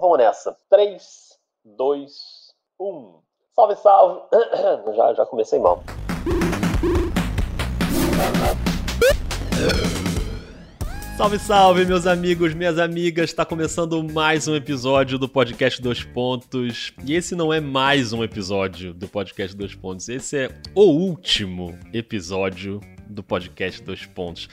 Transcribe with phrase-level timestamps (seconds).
[0.00, 0.56] vamos nessa.
[0.70, 1.02] 3,
[1.76, 2.12] 2,
[2.80, 3.20] 1.
[3.54, 4.22] Salve, salve!
[4.96, 5.84] Já, já comecei mal.
[11.18, 13.28] Salve, salve, meus amigos, minhas amigas!
[13.28, 16.94] Está começando mais um episódio do Podcast Dois Pontos.
[17.04, 21.78] E esse não é mais um episódio do Podcast Dois Pontos, esse é o último
[21.92, 24.48] episódio do Podcast Dois Pontos.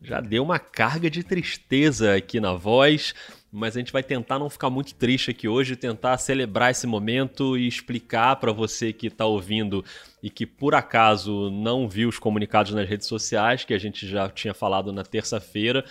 [0.00, 3.14] Já deu uma carga de tristeza aqui na voz,
[3.54, 7.56] mas a gente vai tentar não ficar muito triste aqui hoje, tentar celebrar esse momento
[7.56, 9.84] e explicar para você que está ouvindo
[10.20, 14.28] e que por acaso não viu os comunicados nas redes sociais, que a gente já
[14.28, 15.84] tinha falado na terça-feira.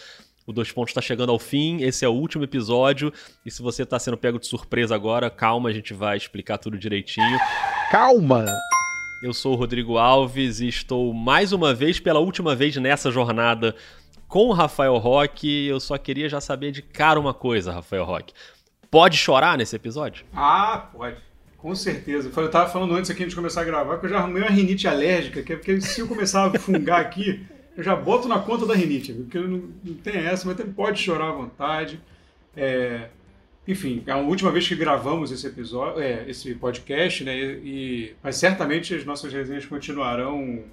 [0.46, 3.14] O Dois Pontos está chegando ao fim, esse é o último episódio.
[3.46, 6.78] E se você está sendo pego de surpresa agora, calma, a gente vai explicar tudo
[6.78, 7.40] direitinho.
[7.90, 8.45] Calma!
[9.23, 13.73] Eu sou o Rodrigo Alves e estou mais uma vez, pela última vez nessa jornada
[14.34, 15.68] com o Rafael Roque.
[15.68, 18.34] Eu só queria já saber de cara uma coisa, Rafael Roque.
[18.90, 20.26] Pode chorar nesse episódio?
[20.34, 21.18] Ah, pode.
[21.56, 22.32] Com certeza.
[22.36, 24.88] Eu tava falando antes aqui de começar a gravar que eu já arrumei uma rinite
[24.88, 27.45] alérgica, que é porque se eu começar a fungar aqui,
[27.78, 31.30] eu já boto na conta da rinite, porque não, não tem essa, mas pode chorar
[31.30, 32.02] à vontade.
[32.58, 33.09] É,
[33.67, 37.38] enfim, é a última vez que gravamos esse episódio, é, esse podcast, né?
[37.38, 40.64] E, mas certamente as nossas resenhas continuarão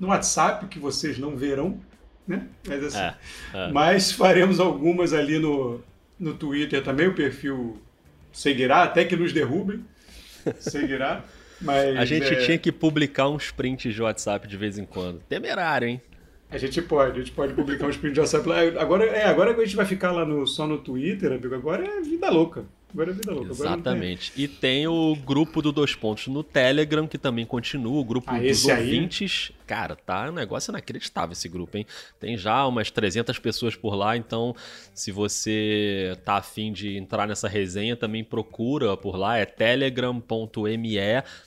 [0.00, 1.78] no WhatsApp, que vocês não verão,
[2.26, 2.46] né?
[2.66, 3.14] Mas, assim, é,
[3.54, 3.72] é.
[3.72, 5.80] mas faremos algumas ali no,
[6.18, 7.80] no Twitter também, o perfil
[8.32, 9.84] seguirá, até que nos derrubem.
[10.58, 11.24] Seguirá.
[11.58, 12.36] Mas, a gente é...
[12.36, 15.20] tinha que publicar uns prints de WhatsApp de vez em quando.
[15.20, 16.02] Temerário, hein?
[16.50, 18.78] A gente pode, a gente pode publicar uns prints de WhatsApp.
[18.78, 21.54] Agora, é, agora a gente vai ficar lá no, só no Twitter, amigo.
[21.54, 22.66] Agora é vida louca.
[22.92, 23.50] Agora é vida louca.
[23.50, 24.32] Exatamente.
[24.32, 24.44] Tem...
[24.44, 28.38] E tem o grupo do Dois Pontos no Telegram, que também continua, o grupo ah,
[28.38, 29.50] dos ouvintes.
[29.50, 29.56] Aí?
[29.66, 31.84] Cara, tá um negócio inacreditável esse grupo, hein?
[32.20, 34.54] Tem já umas 300 pessoas por lá, então
[34.94, 40.96] se você tá afim de entrar nessa resenha, também procura por lá, é telegram.me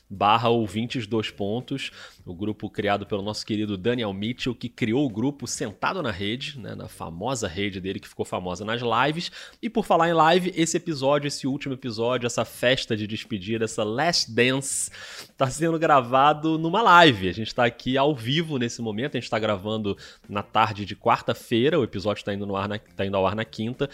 [0.09, 1.91] barra ouvintes dois pontos,
[2.25, 6.59] o grupo criado pelo nosso querido Daniel Mitchell, que criou o grupo Sentado na Rede,
[6.59, 9.31] né, na famosa rede dele que ficou famosa nas lives.
[9.61, 13.83] E por falar em live, esse episódio, esse último episódio, essa festa de despedida, essa
[13.83, 14.91] Last Dance,
[15.37, 17.29] tá sendo gravado numa live.
[17.29, 19.97] A gente tá aqui ao vivo nesse momento, a gente tá gravando
[20.27, 23.35] na tarde de quarta-feira, o episódio tá indo, no ar na, tá indo ao ar
[23.35, 23.89] na quinta.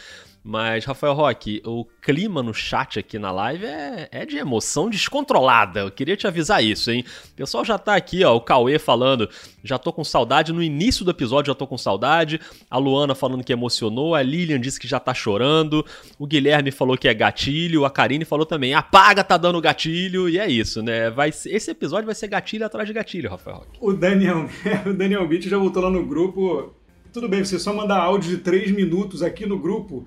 [0.47, 5.79] Mas, Rafael Roque, o clima no chat aqui na live é, é, de emoção descontrolada.
[5.79, 7.03] Eu queria te avisar isso, hein?
[7.31, 9.27] O pessoal já tá aqui, ó, o Cauê falando,
[9.63, 10.53] já tô com saudade.
[10.53, 12.39] No início do episódio já tô com saudade.
[12.69, 14.13] A Luana falando que emocionou.
[14.13, 15.83] A Lilian disse que já tá chorando.
[16.19, 17.83] O Guilherme falou que é gatilho.
[17.83, 20.29] A Karine falou também, apaga, tá dando gatilho.
[20.29, 21.09] E é isso, né?
[21.09, 23.79] Vai esse episódio vai ser gatilho atrás de gatilho, Rafael Roque.
[23.81, 24.47] O Daniel,
[24.85, 26.71] o Daniel Beach já voltou lá no grupo.
[27.11, 30.05] Tudo bem, você só mandar áudio de 3 minutos aqui no grupo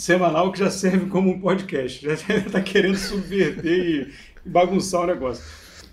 [0.00, 2.02] semanal que já serve como um podcast.
[2.02, 4.12] Já está querendo subverter e
[4.44, 5.44] bagunçar o negócio.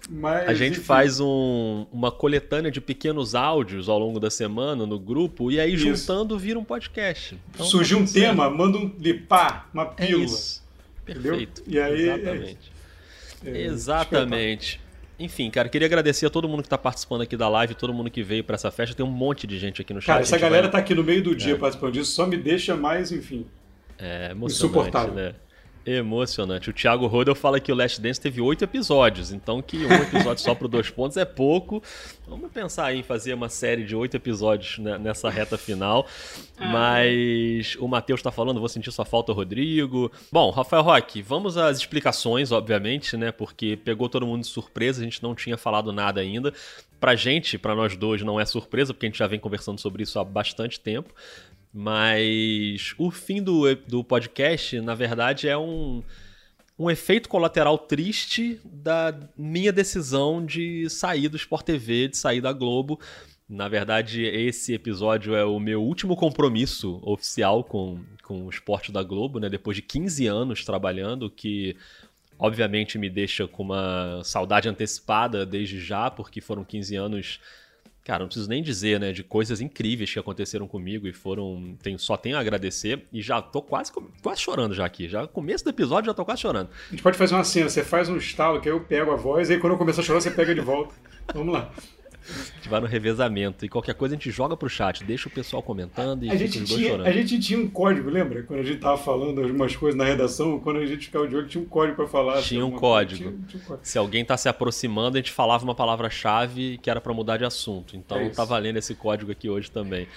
[0.10, 0.84] Mas, a gente enfim.
[0.84, 5.74] faz um, uma coletânea de pequenos áudios ao longo da semana no grupo e aí
[5.74, 5.84] Isso.
[5.84, 7.38] juntando vira um podcast.
[7.54, 10.24] Então, Surgiu um tema, manda um lipar, uma é pílula.
[10.24, 10.64] É isso.
[11.04, 11.64] Perfeito.
[11.68, 12.72] E aí, Exatamente.
[13.44, 14.82] É, é, Exatamente.
[15.20, 18.10] Enfim, cara, queria agradecer a todo mundo que está participando aqui da live, todo mundo
[18.10, 18.96] que veio para essa festa.
[18.96, 20.08] Tem um monte de gente aqui no chat.
[20.08, 20.72] Cara, essa galera vai...
[20.72, 21.58] tá aqui no meio do dia é.
[21.58, 23.46] participando disso, só me deixa mais, enfim.
[23.98, 25.36] É emocionante, né?
[25.90, 26.70] Emocionante.
[26.70, 30.44] O Thiago Rodel fala que o Last Dance teve oito episódios, então que um episódio
[30.44, 31.82] só para dois pontos é pouco.
[32.28, 36.06] Vamos pensar em fazer uma série de oito episódios nessa reta final.
[36.58, 36.68] Ah.
[36.68, 40.12] Mas o Matheus está falando, vou sentir sua falta, Rodrigo.
[40.30, 43.32] Bom, Rafael Roque, vamos às explicações, obviamente, né?
[43.32, 46.54] Porque pegou todo mundo de surpresa, a gente não tinha falado nada ainda.
[47.00, 50.04] Pra gente, para nós dois, não é surpresa, porque a gente já vem conversando sobre
[50.04, 51.14] isso há bastante tempo.
[51.80, 56.02] Mas o fim do, do podcast, na verdade, é um,
[56.78, 62.52] um efeito colateral triste da minha decisão de sair do Sport TV, de sair da
[62.52, 63.00] Globo.
[63.48, 69.04] Na verdade, esse episódio é o meu último compromisso oficial com, com o esporte da
[69.04, 69.48] Globo, né?
[69.48, 71.78] Depois de 15 anos trabalhando, que
[72.40, 77.40] obviamente me deixa com uma saudade antecipada desde já, porque foram 15 anos
[78.08, 82.00] cara, não preciso nem dizer, né, de coisas incríveis que aconteceram comigo e foram, tenho,
[82.00, 83.92] só tenho a agradecer e já tô quase,
[84.24, 86.70] quase chorando já aqui, já começo do episódio já tô quase chorando.
[86.88, 89.50] A gente pode fazer uma cena, você faz um estalo que eu pego a voz
[89.50, 90.96] e aí quando eu começar a chorar você pega de volta.
[91.34, 91.70] Vamos lá.
[92.56, 93.66] gente vai no revezamento.
[93.66, 96.64] E qualquer coisa a gente joga pro chat, deixa o pessoal comentando e a gente
[96.64, 98.44] tinha, A gente tinha um código, lembra?
[98.44, 101.48] Quando a gente tava falando algumas coisas na redação, quando a gente ficava de olho,
[101.48, 102.42] tinha um código para falar.
[102.42, 103.32] Tinha um código.
[103.32, 103.86] Tinha, tinha um código.
[103.86, 107.46] Se alguém tá se aproximando, a gente falava uma palavra-chave que era para mudar de
[107.46, 107.96] assunto.
[107.96, 110.08] Então é tá valendo esse código aqui hoje também.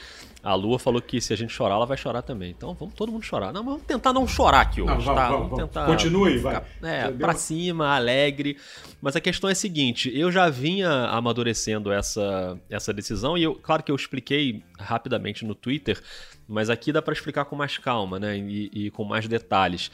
[0.42, 2.50] A Lua falou que se a gente chorar, ela vai chorar também.
[2.50, 3.52] Então vamos todo mundo chorar.
[3.52, 5.28] Não, vamos tentar não chorar aqui hoje, não, vamos, tá?
[5.28, 5.86] Vamos, vamos, tentar.
[5.86, 6.62] Continue, vai.
[6.82, 8.56] É, pra cima, alegre.
[9.02, 13.54] Mas a questão é a seguinte: eu já vinha amadurecendo essa, essa decisão, e eu,
[13.54, 16.00] claro que eu expliquei rapidamente no Twitter,
[16.48, 18.38] mas aqui dá para explicar com mais calma, né?
[18.38, 19.90] E, e com mais detalhes.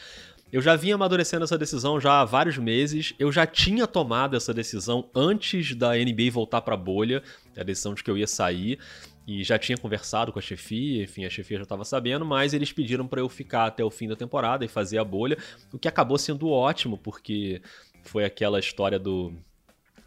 [0.52, 3.12] Eu já vinha amadurecendo essa decisão já há vários meses.
[3.18, 7.20] Eu já tinha tomado essa decisão antes da NBA voltar para a bolha,
[7.58, 8.78] a decisão de que eu ia sair
[9.26, 12.72] e já tinha conversado com a chefia, enfim, a chefia já estava sabendo, mas eles
[12.72, 15.36] pediram para eu ficar até o fim da temporada e fazer a bolha,
[15.72, 17.60] o que acabou sendo ótimo, porque
[18.04, 19.32] foi aquela história do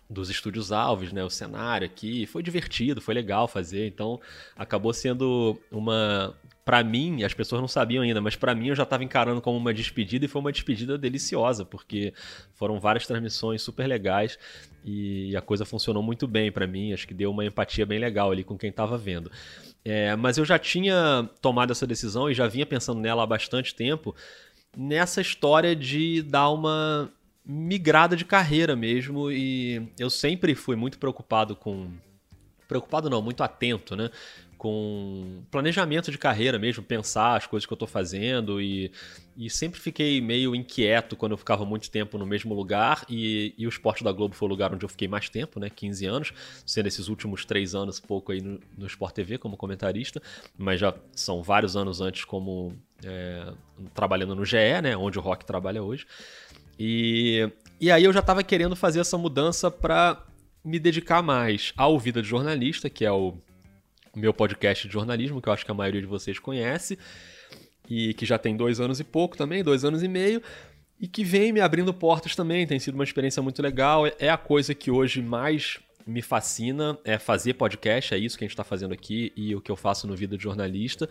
[0.09, 4.19] dos estúdios Alves, né, o cenário aqui, foi divertido, foi legal fazer, então
[4.55, 8.83] acabou sendo uma para mim, as pessoas não sabiam ainda, mas para mim eu já
[8.83, 12.13] estava encarando como uma despedida e foi uma despedida deliciosa, porque
[12.53, 14.37] foram várias transmissões super legais
[14.83, 18.31] e a coisa funcionou muito bem para mim, acho que deu uma empatia bem legal
[18.31, 19.31] ali com quem estava vendo.
[19.83, 23.73] É, mas eu já tinha tomado essa decisão e já vinha pensando nela há bastante
[23.73, 24.15] tempo,
[24.75, 27.11] nessa história de dar uma
[27.45, 31.91] migrada de carreira mesmo e eu sempre fui muito preocupado com
[32.67, 34.11] preocupado não, muito atento, né,
[34.59, 38.91] com planejamento de carreira mesmo, pensar as coisas que eu estou fazendo e,
[39.37, 43.65] e sempre fiquei meio inquieto quando eu ficava muito tempo no mesmo lugar e, e
[43.65, 46.33] o Esporte da Globo foi o lugar onde eu fiquei mais tempo, né, 15 anos,
[46.65, 50.21] sendo esses últimos três anos pouco aí no, no Sport TV como comentarista,
[50.57, 53.53] mas já são vários anos antes como é,
[53.93, 56.05] trabalhando no GE, né, onde o Rock trabalha hoje.
[56.77, 60.21] E, e aí eu já estava querendo fazer essa mudança para
[60.65, 63.37] me dedicar mais ao Vida de Jornalista, que é o
[64.19, 66.97] meu podcast de jornalismo, que eu acho que a maioria de vocês conhece,
[67.89, 70.41] e que já tem dois anos e pouco também, dois anos e meio,
[70.99, 72.67] e que vem me abrindo portas também.
[72.67, 74.03] Tem sido uma experiência muito legal.
[74.19, 78.47] É a coisa que hoje mais me fascina, é fazer podcast, é isso que a
[78.47, 81.07] gente está fazendo aqui e o que eu faço no Vida de Jornalista.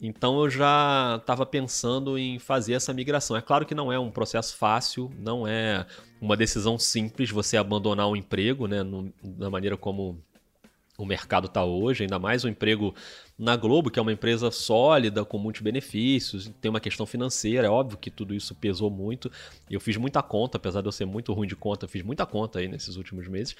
[0.00, 3.36] Então eu já estava pensando em fazer essa migração.
[3.36, 5.86] É claro que não é um processo fácil, não é
[6.20, 10.20] uma decisão simples você abandonar um emprego, né, no, da maneira como
[11.02, 12.94] o mercado está hoje, ainda mais o emprego
[13.38, 17.70] na Globo, que é uma empresa sólida, com muitos benefícios, tem uma questão financeira, é
[17.70, 19.30] óbvio que tudo isso pesou muito.
[19.68, 22.60] Eu fiz muita conta, apesar de eu ser muito ruim de conta, fiz muita conta
[22.60, 23.56] aí nesses últimos meses.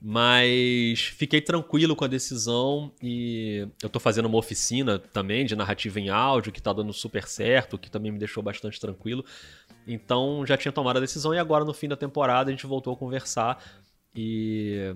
[0.00, 5.98] Mas fiquei tranquilo com a decisão e eu estou fazendo uma oficina também de narrativa
[5.98, 9.24] em áudio, que está dando super certo, que também me deixou bastante tranquilo.
[9.84, 12.92] Então já tinha tomado a decisão e agora no fim da temporada a gente voltou
[12.92, 13.60] a conversar
[14.14, 14.94] e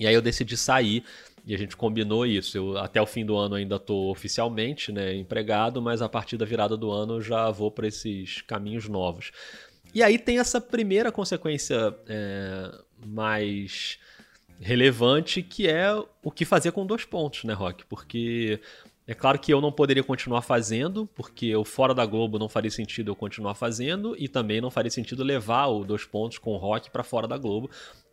[0.00, 1.04] e aí eu decidi sair
[1.46, 2.56] e a gente combinou isso.
[2.56, 6.46] Eu até o fim do ano ainda estou oficialmente né, empregado, mas a partir da
[6.46, 9.30] virada do ano eu já vou para esses caminhos novos.
[9.94, 12.72] E aí tem essa primeira consequência é,
[13.06, 13.98] mais
[14.58, 15.92] relevante que é
[16.22, 17.84] o que fazer com dois pontos, né, Rock?
[17.86, 18.60] Porque
[19.06, 22.70] é claro que eu não poderia continuar fazendo, porque o fora da Globo não faria
[22.70, 26.56] sentido eu continuar fazendo, e também não faria sentido levar o dois pontos com o
[26.56, 27.68] rock para fora da Globo,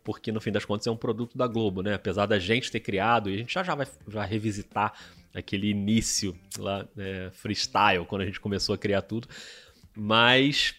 [0.08, 1.92] porque no fim das contas é um produto da Globo, né?
[1.92, 4.94] Apesar da gente ter criado, e a gente já, já vai já revisitar
[5.34, 9.28] aquele início lá, é, freestyle, quando a gente começou a criar tudo,
[9.94, 10.74] mas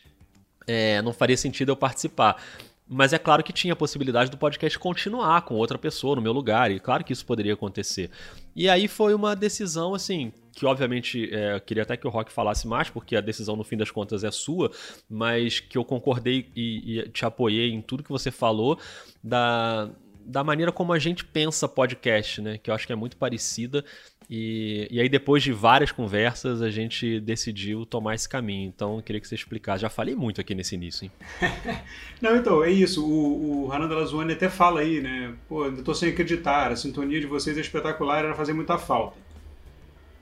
[0.66, 2.42] é, não faria sentido eu participar.
[2.88, 6.34] Mas é claro que tinha a possibilidade do podcast continuar com outra pessoa no meu
[6.34, 8.10] lugar, e claro que isso poderia acontecer.
[8.56, 12.32] E aí foi uma decisão, assim, que obviamente é, eu queria até que o Rock
[12.32, 14.72] falasse mais, porque a decisão no fim das contas é sua,
[15.10, 18.78] mas que eu concordei e, e te apoiei em tudo que você falou
[19.24, 19.90] da,
[20.26, 22.58] da maneira como a gente pensa podcast, né?
[22.58, 23.86] Que eu acho que é muito parecida.
[24.30, 28.68] E, e aí, depois de várias conversas, a gente decidiu tomar esse caminho.
[28.68, 29.82] Então, eu queria que você explicasse.
[29.82, 31.12] Já falei muito aqui nesse início, hein?
[32.22, 33.04] Não, então, é isso.
[33.04, 35.34] O, o Hanan Delazuane até fala aí, né?
[35.48, 36.72] Pô, eu tô sem acreditar.
[36.72, 39.18] A sintonia de vocês é espetacular, era fazer muita falta.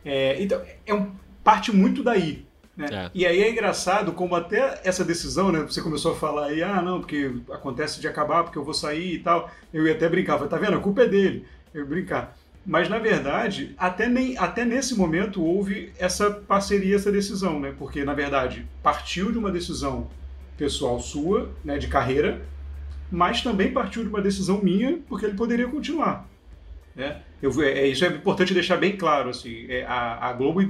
[0.05, 1.11] É, então, é um,
[1.43, 2.45] parte muito daí.
[2.77, 2.87] Né?
[2.89, 3.11] É.
[3.13, 5.61] E aí é engraçado como até essa decisão, né?
[5.63, 9.15] Você começou a falar aí, ah, não, porque acontece de acabar, porque eu vou sair
[9.15, 9.51] e tal.
[9.73, 10.77] Eu ia até brincar, falei, tá vendo?
[10.77, 11.45] A culpa é dele.
[11.73, 12.37] Eu ia brincar.
[12.67, 17.73] Mas, na verdade, até, nem, até nesse momento houve essa parceria, essa decisão, né?
[17.79, 20.09] Porque, na verdade, partiu de uma decisão
[20.57, 22.45] pessoal sua, né, de carreira,
[23.09, 26.27] mas também partiu de uma decisão minha, porque ele poderia continuar.
[26.93, 27.21] Né?
[27.41, 29.29] Eu, é, isso é importante deixar bem claro.
[29.29, 30.69] Assim, é, a, a Globo,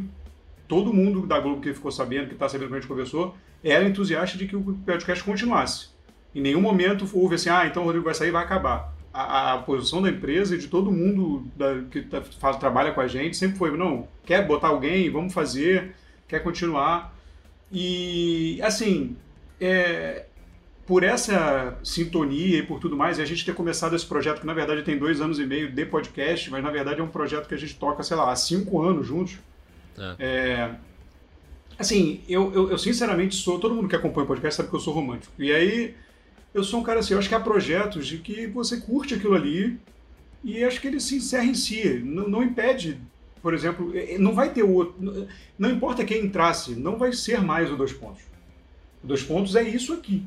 [0.68, 3.84] todo mundo da Globo que ficou sabendo, que está sabendo que a gente conversou, era
[3.84, 5.88] entusiasta de que o podcast continuasse.
[6.36, 8.96] Em nenhum momento houve assim, ah, então o Rodrigo vai sair e vai acabar.
[9.22, 13.02] A, a, posição da empresa e de todo mundo da, que tá, faz, trabalha com
[13.02, 15.96] a gente sempre foi, não, quer botar alguém, vamos fazer,
[16.28, 17.16] quer continuar.
[17.72, 19.18] E, assim,
[19.60, 20.26] é,
[20.86, 24.46] por essa sintonia e por tudo mais, e a gente ter começado esse projeto, que
[24.46, 27.48] na verdade tem dois anos e meio de podcast, mas na verdade é um projeto
[27.48, 29.38] que a gente toca, sei lá, há cinco anos juntos.
[29.98, 30.16] É.
[30.20, 30.76] É,
[31.80, 33.60] assim, eu, eu, eu, sinceramente sou.
[33.60, 35.34] Todo mundo que acompanha o podcast sabe que eu sou romântico.
[35.40, 35.96] E aí,
[36.58, 39.36] eu sou um cara assim, eu acho que há projetos de que você curte aquilo
[39.36, 39.78] ali
[40.44, 42.02] e acho que ele se encerra em si.
[42.04, 43.00] Não, não impede,
[43.42, 45.28] por exemplo, não vai ter outro.
[45.58, 48.24] Não importa quem entrasse, não vai ser mais o dois pontos.
[49.04, 50.26] O dois pontos é isso aqui.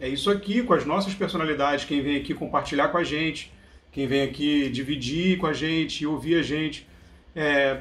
[0.00, 3.52] É isso aqui, com as nossas personalidades, quem vem aqui compartilhar com a gente,
[3.90, 6.86] quem vem aqui dividir com a gente, ouvir a gente.
[7.34, 7.80] É,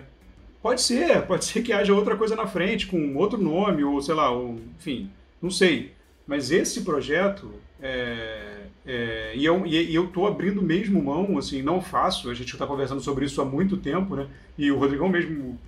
[0.61, 4.15] pode ser, pode ser que haja outra coisa na frente, com outro nome, ou sei
[4.15, 5.11] lá, ou, enfim,
[5.41, 5.93] não sei.
[6.25, 11.81] Mas esse projeto, é, é, e eu e eu tô abrindo mesmo mão, assim, não
[11.81, 12.29] faço.
[12.29, 14.27] A gente está conversando sobre isso há muito tempo, né?
[14.57, 15.59] E o Rodrigão mesmo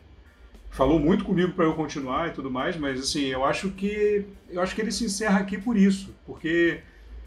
[0.70, 4.62] falou muito comigo para eu continuar e tudo mais, mas assim, eu acho que eu
[4.62, 6.80] acho que ele se encerra aqui por isso, porque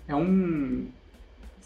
[0.09, 0.89] é um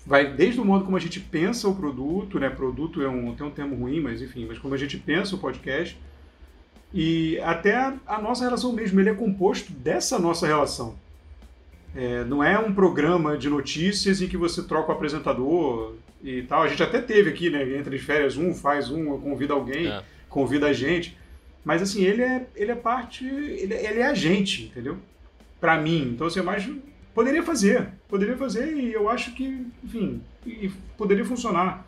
[0.07, 2.49] vai desde o modo como a gente pensa o produto, né?
[2.51, 5.39] Produto é um tem um termo ruim, mas enfim, mas como a gente pensa o
[5.39, 5.99] podcast
[6.93, 10.97] e até a, a nossa relação mesmo, ele é composto dessa nossa relação.
[11.97, 16.63] É, não é um programa de notícias em que você troca o apresentador e tal.
[16.63, 17.77] A gente até teve aqui, né?
[17.77, 20.03] Entre as férias, um faz um, convida alguém, é.
[20.29, 21.17] convida a gente.
[21.65, 24.99] Mas assim, ele é, ele é parte, ele, ele é a gente, entendeu?
[25.59, 26.13] Para mim.
[26.15, 26.69] Então, assim, mais
[27.15, 31.87] poderia fazer, poderia fazer e eu acho que, enfim, e poderia funcionar.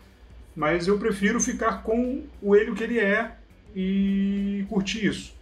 [0.56, 3.36] Mas eu prefiro ficar com o ele que ele é
[3.76, 5.34] e curtir isso.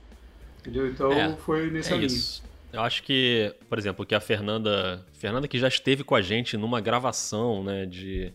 [0.60, 0.88] Entendeu?
[0.88, 2.42] Então é, foi nesse é Isso.
[2.72, 6.56] Eu acho que, por exemplo, que a Fernanda, Fernanda que já esteve com a gente
[6.56, 8.32] numa gravação, né, de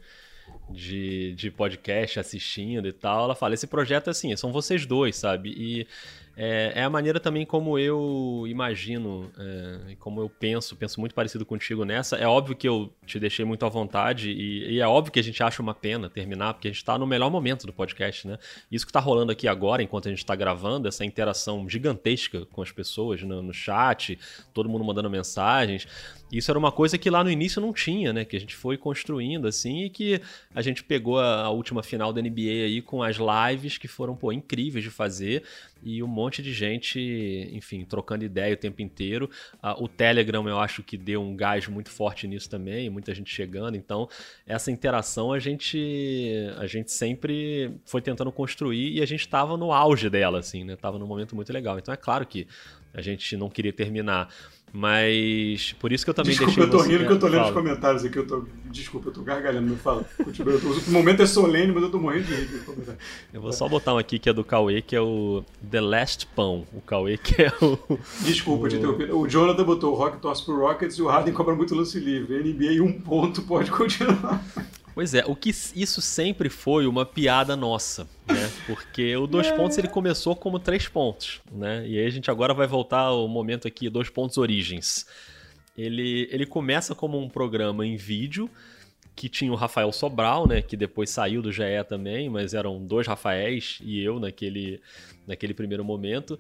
[0.70, 5.16] de, de podcast assistindo e tal, ela fala: esse projeto é assim, são vocês dois,
[5.16, 5.50] sabe?
[5.50, 5.88] E
[6.36, 11.46] é, é a maneira também como eu imagino, é, como eu penso, penso muito parecido
[11.46, 12.16] contigo nessa.
[12.16, 15.24] É óbvio que eu te deixei muito à vontade e, e é óbvio que a
[15.24, 18.38] gente acha uma pena terminar, porque a gente está no melhor momento do podcast, né?
[18.72, 22.62] Isso que está rolando aqui agora, enquanto a gente está gravando, essa interação gigantesca com
[22.62, 24.18] as pessoas no, no chat,
[24.54, 25.88] todo mundo mandando mensagens.
[26.32, 28.24] Isso era uma coisa que lá no início não tinha, né?
[28.24, 30.22] Que a gente foi construindo assim e que
[30.56, 34.16] a gente pegou a, a última final da NBA aí com as lives que foram,
[34.16, 35.44] pô, incríveis de fazer
[35.84, 39.30] e um monte de gente, enfim, trocando ideia o tempo inteiro.
[39.78, 43.76] o Telegram eu acho que deu um gás muito forte nisso também, muita gente chegando.
[43.76, 44.08] Então,
[44.46, 45.82] essa interação a gente
[46.58, 50.76] a gente sempre foi tentando construir e a gente estava no auge dela, assim, né?
[50.76, 51.78] Tava num momento muito legal.
[51.78, 52.48] Então, é claro que
[52.94, 54.30] a gente não queria terminar
[54.74, 56.64] mas por isso que eu também Desculpa, deixei.
[56.64, 58.18] eu tô rindo que eu tô lendo os comentários aqui.
[58.18, 58.46] Eu tô...
[58.66, 60.06] Desculpa, eu tô gargalhando, me fala.
[60.24, 60.56] Continua.
[60.56, 62.64] O momento é solene, mas eu tô morrendo de rir.
[63.34, 66.26] Eu vou só botar um aqui que é do Cauê, que é o The Last
[66.28, 66.66] Pão.
[66.74, 67.78] O Cauê que é o.
[68.22, 68.70] Desculpa, o...
[68.70, 69.14] te interromper.
[69.14, 72.42] O Jonathan botou o Rock torce pro Rockets e o Harden cobra muito lance livre.
[72.42, 74.42] NBA um ponto, pode continuar.
[74.94, 78.52] Pois é, o que isso sempre foi uma piada nossa, né?
[78.68, 79.56] Porque o dois é.
[79.56, 81.88] pontos ele começou como três pontos, né?
[81.88, 85.06] E aí a gente agora vai voltar ao momento aqui, dois pontos origens.
[85.78, 88.50] Ele, ele começa como um programa em vídeo
[89.16, 90.62] que tinha o Rafael Sobral, né?
[90.62, 94.82] Que depois saiu do GE também, mas eram dois Rafaéis e eu naquele,
[95.26, 96.38] naquele primeiro momento.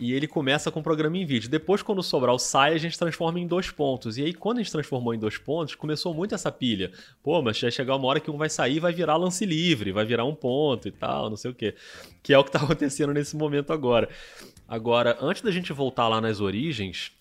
[0.00, 1.48] E ele começa com o programa em vídeo.
[1.48, 4.18] Depois, quando o Sobral sai, a gente transforma em dois pontos.
[4.18, 6.90] E aí, quando a gente transformou em dois pontos, começou muito essa pilha.
[7.22, 9.92] Pô, mas vai chegar uma hora que um vai sair e vai virar lance livre,
[9.92, 11.74] vai virar um ponto e tal, não sei o quê.
[12.22, 14.08] Que é o que tá acontecendo nesse momento agora.
[14.66, 17.12] Agora, antes da gente voltar lá nas origens,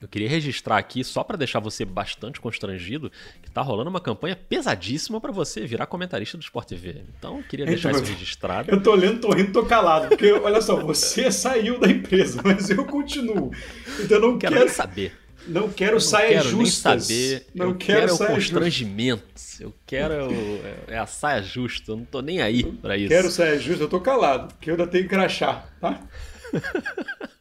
[0.00, 4.34] eu queria registrar aqui, só para deixar você bastante constrangido, que tá rolando uma campanha
[4.34, 7.02] pesadíssima para você virar comentarista do Sport TV.
[7.18, 8.70] Então, eu queria deixar isso registrado.
[8.70, 12.70] Eu tô lendo, tô rindo, tô calado, porque olha só, você saiu da empresa, mas
[12.70, 13.50] eu continuo.
[13.98, 15.12] Então eu não quero, quero saber.
[15.46, 17.08] Não quero não saia quero justas.
[17.08, 17.46] Nem saber.
[17.54, 19.24] Não eu quero, quero o constrangimento.
[19.58, 20.28] Eu quero
[20.86, 21.92] é a saia justa.
[21.92, 23.08] Eu não tô nem aí para isso.
[23.08, 23.84] Quero saia justa.
[23.84, 26.00] Eu tô calado, porque eu ainda tenho que crachar, tá?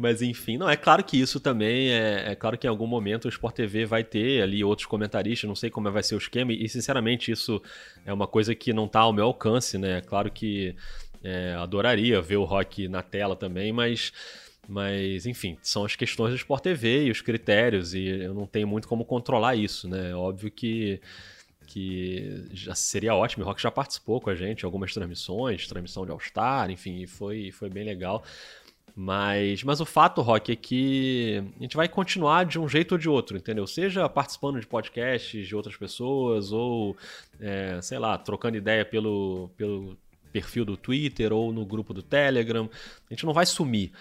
[0.00, 3.24] Mas enfim, não, é claro que isso também é, é, claro que em algum momento
[3.24, 6.52] o Sport TV vai ter ali outros comentaristas, não sei como vai ser o esquema,
[6.52, 7.60] e sinceramente isso
[8.06, 9.98] é uma coisa que não está ao meu alcance, né?
[9.98, 10.76] É claro que
[11.20, 14.12] é, adoraria ver o Rock na tela também, mas.
[14.70, 18.68] Mas, enfim, são as questões do Sport TV e os critérios, e eu não tenho
[18.68, 20.10] muito como controlar isso, né?
[20.10, 21.00] É óbvio que,
[21.66, 23.44] que já seria ótimo.
[23.44, 27.70] O Rock já participou com a gente algumas transmissões, transmissão de All-Star, enfim, foi, foi
[27.70, 28.22] bem legal.
[29.00, 32.98] Mas, mas o fato, Rock, é que a gente vai continuar de um jeito ou
[32.98, 33.64] de outro, entendeu?
[33.64, 36.96] Seja participando de podcasts de outras pessoas, ou,
[37.38, 39.96] é, sei lá, trocando ideia pelo, pelo
[40.32, 42.68] perfil do Twitter ou no grupo do Telegram.
[43.08, 43.92] A gente não vai sumir.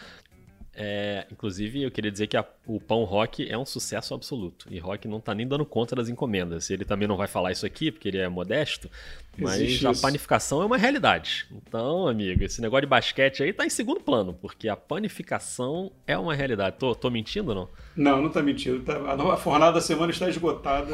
[0.79, 4.67] É, inclusive, eu queria dizer que a, o Pão Rock é um sucesso absoluto.
[4.69, 6.69] E Rock não tá nem dando conta das encomendas.
[6.69, 8.87] Ele também não vai falar isso aqui, porque ele é modesto.
[9.35, 10.03] Mas Existe a isso.
[10.03, 11.47] panificação é uma realidade.
[11.51, 16.15] Então, amigo, esse negócio de basquete aí tá em segundo plano, porque a panificação é
[16.15, 16.75] uma realidade.
[16.77, 17.69] Tô, tô mentindo ou não?
[17.95, 18.81] Não, não tá mentindo.
[18.81, 20.93] Tá, a, a fornada da semana está esgotada.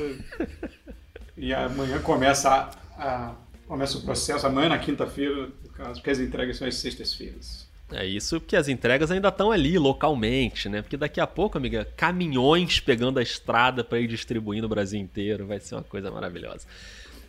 [1.36, 3.36] e amanhã começa, a, a,
[3.68, 4.48] começa o processo.
[4.48, 7.73] Amanhã, na quinta-feira, no caso, porque as entregas são às sextas-feiras.
[7.96, 10.82] É isso porque as entregas ainda estão ali localmente, né?
[10.82, 15.46] Porque daqui a pouco, amiga, caminhões pegando a estrada para ir distribuindo o Brasil inteiro,
[15.46, 16.66] vai ser uma coisa maravilhosa.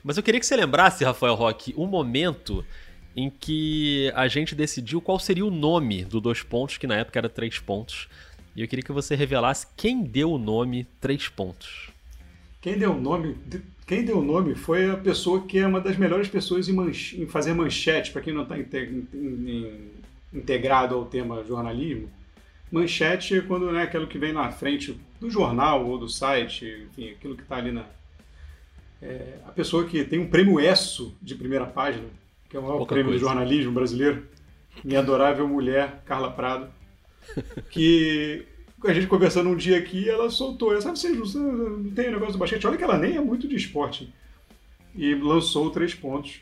[0.03, 2.65] Mas eu queria que você lembrasse, Rafael Roque, um momento
[3.17, 7.19] em que a gente decidiu qual seria o nome do dois pontos, que na época
[7.19, 8.09] era três pontos.
[8.57, 11.91] E eu queria que você revelasse quem deu o nome três pontos.
[12.61, 13.37] Quem deu o nome,
[13.87, 17.27] quem deu o nome foi a pessoa que é uma das melhores pessoas em, em
[17.27, 19.91] fazer manchete, para quem não está em, em,
[20.35, 22.11] integrado ao tema jornalismo.
[22.71, 27.11] Manchete é quando né, aquilo que vem na frente do jornal ou do site, enfim,
[27.11, 27.85] aquilo que está ali na.
[29.01, 32.07] É, a pessoa que tem um prêmio ESSO de primeira página,
[32.49, 33.25] que é o maior Pouca prêmio coisa.
[33.25, 34.27] do jornalismo brasileiro,
[34.83, 36.69] minha adorável mulher, Carla Prado,
[37.71, 38.45] que
[38.85, 42.67] a gente conversando um dia aqui, ela soltou essa, vocês não tem negócio do basquete?
[42.67, 44.13] Olha que ela nem é muito de esporte.
[44.95, 46.41] E lançou três pontos.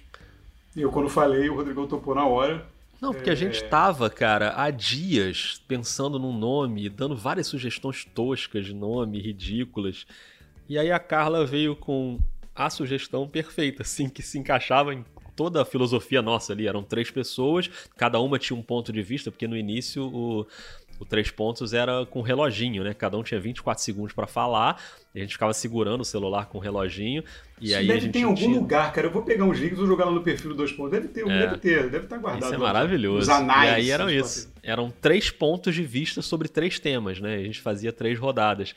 [0.75, 2.67] E eu, quando falei, o Rodrigo topou na hora.
[3.03, 3.67] Não, porque a gente é.
[3.67, 10.07] tava, cara, há dias pensando num nome, dando várias sugestões toscas de nome, ridículas.
[10.69, 12.21] E aí a Carla veio com
[12.55, 15.05] a sugestão perfeita, assim, que se encaixava em
[15.35, 16.69] toda a filosofia nossa ali.
[16.69, 20.47] Eram três pessoas, cada uma tinha um ponto de vista, porque no início o,
[21.03, 22.95] o três pontos era com reloginho, né?
[22.95, 24.81] Cada um tinha 24 segundos para falar,
[25.13, 27.25] e a gente ficava segurando o celular com o reloginho.
[27.61, 28.55] E Isso aí deve a gente ter em algum tinha...
[28.55, 29.09] lugar, cara.
[29.09, 30.93] Eu vou pegar uns links e vou jogar lá no perfil do dois pontos.
[30.93, 31.39] Deve ter, é.
[31.41, 32.45] deve ter, deve estar guardado.
[32.45, 33.19] Isso é maravilhoso.
[33.19, 33.71] Os anais.
[33.71, 34.53] E aí eram isso.
[34.63, 37.35] Eram três pontos de vista sobre três temas, né?
[37.35, 38.73] A gente fazia três rodadas.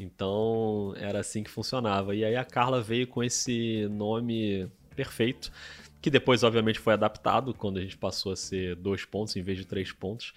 [0.00, 2.14] Então era assim que funcionava.
[2.14, 5.52] E aí a Carla veio com esse nome perfeito
[6.00, 9.58] que depois, obviamente, foi adaptado quando a gente passou a ser dois pontos em vez
[9.58, 10.32] de três pontos.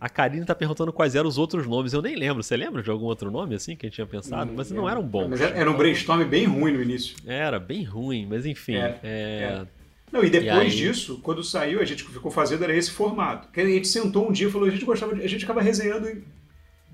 [0.00, 1.92] A Karine tá perguntando quais eram os outros nomes.
[1.92, 2.42] Eu nem lembro.
[2.42, 4.50] Você lembra de algum outro nome assim que a gente tinha pensado?
[4.50, 5.28] Hum, mas não eram bons.
[5.28, 7.16] Mas era um brainstorm bem ruim no início.
[7.26, 8.76] Era, bem ruim, mas enfim.
[8.76, 9.02] É, é...
[9.02, 9.66] é...
[10.10, 10.70] Não, e depois e aí...
[10.70, 13.48] disso, quando saiu, a gente ficou fazendo era esse formato.
[13.52, 15.22] Que a gente sentou um dia e falou, a gente gostava, de...
[15.22, 16.22] a gente acaba resenhando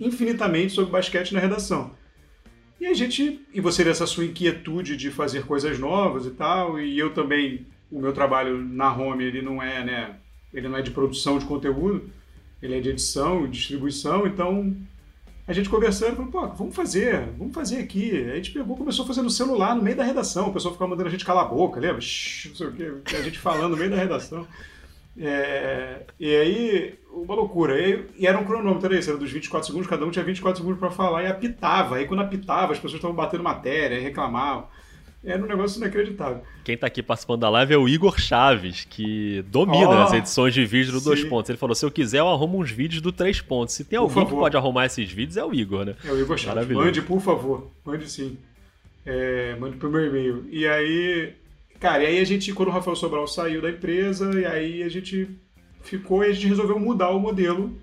[0.00, 1.92] infinitamente sobre basquete na redação.
[2.78, 6.98] E a gente, e você dessa sua inquietude de fazer coisas novas e tal, e
[6.98, 10.16] eu também o meu trabalho na home ele não é, né,
[10.52, 12.10] ele não é de produção de conteúdo,
[12.62, 14.76] ele é de edição distribuição, então
[15.46, 18.28] a gente conversando, falou, pô, vamos fazer, vamos fazer aqui.
[18.30, 20.90] A gente pegou, começou a fazer no celular, no meio da redação, o pessoal ficava
[20.90, 22.00] mandando a gente calar a boca, lembra?
[22.00, 24.44] Shhh, não sei o quê, a gente falando no meio da redação.
[25.18, 27.80] É, e aí, uma loucura.
[27.80, 30.58] E, e era um cronômetro, era isso, era dos 24 segundos, cada um tinha 24
[30.58, 31.96] segundos para falar e apitava.
[31.96, 34.66] Aí quando apitava, as pessoas estavam batendo matéria, reclamavam.
[35.26, 36.42] Era um negócio inacreditável.
[36.62, 40.54] Quem está aqui participando da live é o Igor Chaves, que domina oh, as edições
[40.54, 41.04] de vídeo do sim.
[41.04, 41.50] Dois Pontos.
[41.50, 43.74] Ele falou: se eu quiser, eu arrumo uns vídeos do Três Pontos.
[43.74, 45.96] Se tem alguém que pode arrumar esses vídeos, é o Igor, né?
[46.04, 46.68] É o Igor Chaves.
[46.68, 47.72] Mande, por favor.
[47.84, 48.38] Mande sim.
[49.04, 50.46] É, mande pro meu e-mail.
[50.48, 51.34] E aí,
[51.80, 54.88] cara, e aí a gente, quando o Rafael Sobral saiu da empresa, e aí a
[54.88, 55.28] gente
[55.82, 57.76] ficou e a gente resolveu mudar o modelo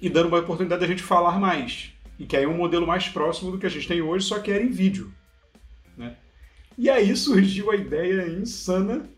[0.00, 1.92] e dando uma oportunidade da gente falar mais.
[2.18, 4.38] E que aí é um modelo mais próximo do que a gente tem hoje, só
[4.38, 5.12] que era em vídeo.
[6.76, 9.08] E aí surgiu a ideia insana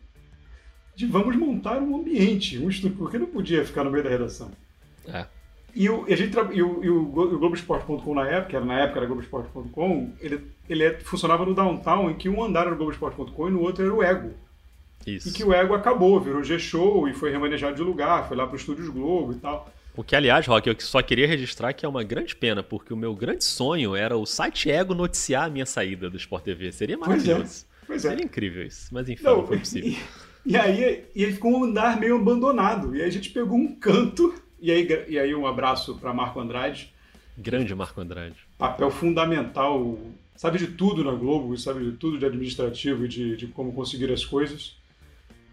[0.95, 4.51] de vamos montar um ambiente, um estúdio, porque não podia ficar no meio da redação.
[5.07, 5.27] É.
[5.75, 9.01] E, o, e, a gente, e, o, e o, Globoesporte.com na época, era, na época
[9.01, 13.49] era Globoesporte.com, ele, ele é, funcionava no downtown, em que um andar era o Globoesporte.com
[13.49, 14.33] e no outro era o Ego.
[15.07, 15.29] Isso.
[15.29, 18.55] E que o Ego acabou, virou G-Show e foi remanejado de lugar, foi lá para
[18.55, 19.71] o Estúdios Globo e tal.
[19.97, 22.97] O que, aliás, Rock, eu só queria registrar que é uma grande pena, porque o
[22.97, 26.71] meu grande sonho era o site Ego noticiar a minha saída do Sport TV.
[26.71, 27.39] Seria maravilhoso.
[27.41, 27.77] Pois é.
[27.87, 28.11] Pois é.
[28.11, 29.99] Seria incrível isso, mas enfim, não, não foi possível.
[30.45, 32.95] E, e, aí e ele ficou um andar meio abandonado.
[32.95, 36.39] E aí a gente pegou um canto, e aí, e aí um abraço para Marco
[36.41, 36.93] Andrade.
[37.39, 38.37] Grande Marco Andrade.
[38.59, 39.99] Papel fundamental,
[40.35, 44.13] sabe de tudo na Globo, sabe de tudo de administrativo e de, de como conseguir
[44.13, 44.77] as coisas.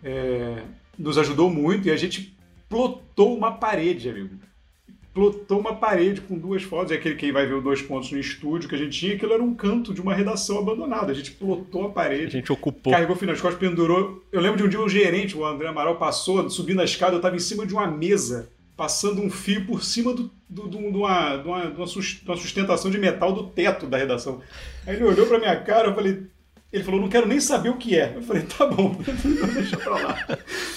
[0.04, 0.64] É,
[0.98, 2.36] nos ajudou muito e a gente
[2.74, 4.36] plotou uma parede, amigo.
[5.14, 6.92] Plotou uma parede com duas fotos.
[6.92, 9.14] É aquele que vai ver os dois pontos no estúdio que a gente tinha.
[9.14, 11.12] Aquilo era um canto de uma redação abandonada.
[11.12, 12.26] A gente plotou a parede.
[12.26, 12.92] A gente ocupou.
[12.92, 14.24] Carregou final de costas, pendurou.
[14.32, 17.14] Eu lembro de um dia o gerente, o André Amaral, passou, subindo a escada.
[17.14, 20.78] Eu estava em cima de uma mesa passando um fio por cima do, do, do,
[20.80, 24.42] de, uma, de, uma, de uma sustentação de metal do teto da redação.
[24.88, 26.24] Aí ele olhou pra minha cara, eu falei,
[26.74, 28.14] ele falou, não quero nem saber o que é.
[28.16, 28.98] Eu falei, tá bom,
[29.54, 30.28] deixa pra lá.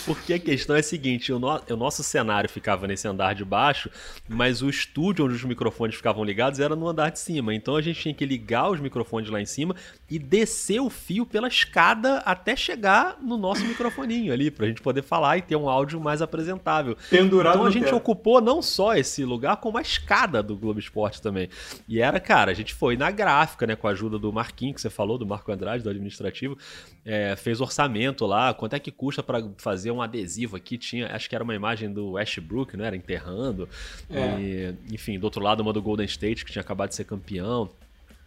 [0.05, 3.47] Porque a questão é a seguinte: o, no, o, nosso cenário ficava nesse andar de
[3.47, 3.91] baixo,
[4.29, 7.55] mas o estúdio onde os microfones ficavam ligados era no andar de cima.
[7.55, 9.75] Então a gente tinha que ligar os microfones lá em cima
[10.11, 15.03] e descer o fio pela escada até chegar no nosso microfoninho ali, pra gente poder
[15.03, 16.95] falar e ter um áudio mais apresentável.
[17.09, 21.23] Pendurado então a gente ocupou não só esse lugar, como a escada do Globo Esporte
[21.23, 21.49] também.
[21.89, 24.81] E era, cara, a gente foi na gráfica, né, com a ajuda do Marquinhos, que
[24.83, 26.59] você falou, do Marco Andrade do administrativo,
[27.05, 31.29] é, fez orçamento lá, quanto é que custa para fazer um adesivo aqui, tinha, acho
[31.29, 33.69] que era uma imagem do Westbrook, né, era enterrando,
[34.11, 34.41] é.
[34.41, 37.71] e, enfim, do outro lado uma do Golden State, que tinha acabado de ser campeão,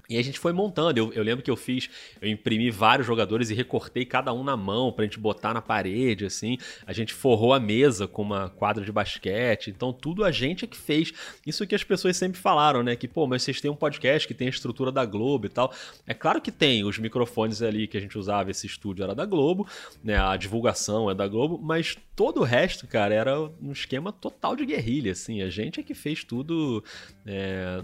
[0.10, 1.00] e a gente foi montando.
[1.00, 1.88] Eu, eu, lembro que eu fiz,
[2.20, 6.26] eu imprimi vários jogadores e recortei cada um na mão pra gente botar na parede,
[6.26, 6.58] assim.
[6.88, 9.70] A gente forrou a mesa com uma quadra de basquete.
[9.70, 11.14] Então, tudo a gente é que fez.
[11.46, 12.96] Isso que as pessoas sempre falaram, né?
[12.96, 15.72] Que, pô, mas vocês têm um podcast que tem a estrutura da Globo e tal.
[16.08, 16.84] É claro que tem.
[16.84, 19.68] Os microfones ali que a gente usava, esse estúdio era da Globo,
[20.04, 20.18] né?
[20.18, 24.66] A divulgação é da Globo, mas todo o resto, cara, era um esquema total de
[24.66, 25.44] guerrilha, assim.
[25.44, 26.84] A gente é que fez tudo
[27.28, 27.84] é,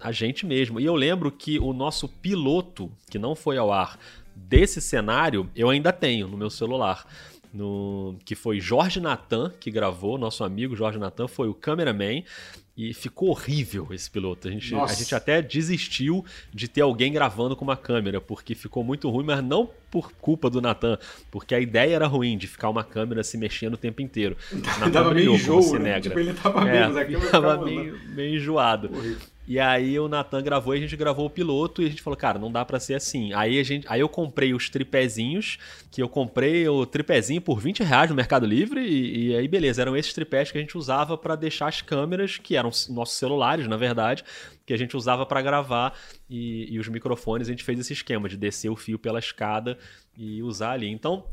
[0.00, 0.78] a gente mesmo.
[0.78, 3.98] E eu lembro que que o nosso piloto, que não foi ao ar,
[4.36, 7.06] desse cenário, eu ainda tenho no meu celular.
[7.54, 12.22] No, que foi Jorge Natan que gravou, nosso amigo Jorge Natan foi o cameraman
[12.76, 14.46] e ficou horrível esse piloto.
[14.46, 18.84] A gente, a gente até desistiu de ter alguém gravando com uma câmera, porque ficou
[18.84, 20.98] muito ruim, mas não por culpa do Natan,
[21.30, 24.36] porque a ideia era ruim de ficar uma câmera se mexendo o tempo inteiro.
[24.78, 25.98] Natan meio enjoo, né?
[25.98, 28.94] Tipo, ele tava, é, meio, tava meio, meio enjoado.
[28.94, 29.37] Horrível.
[29.48, 32.18] E aí o Nathan gravou e a gente gravou o piloto e a gente falou,
[32.18, 33.32] cara, não dá para ser assim.
[33.32, 35.56] Aí a gente, aí eu comprei os tripézinhos,
[35.90, 39.80] que eu comprei o tripézinho por 20 reais no Mercado Livre e, e aí beleza,
[39.80, 43.66] eram esses tripés que a gente usava para deixar as câmeras, que eram nossos celulares,
[43.66, 44.22] na verdade,
[44.66, 48.28] que a gente usava para gravar e, e os microfones, a gente fez esse esquema
[48.28, 49.78] de descer o fio pela escada
[50.14, 50.90] e usar ali.
[50.90, 51.24] Então,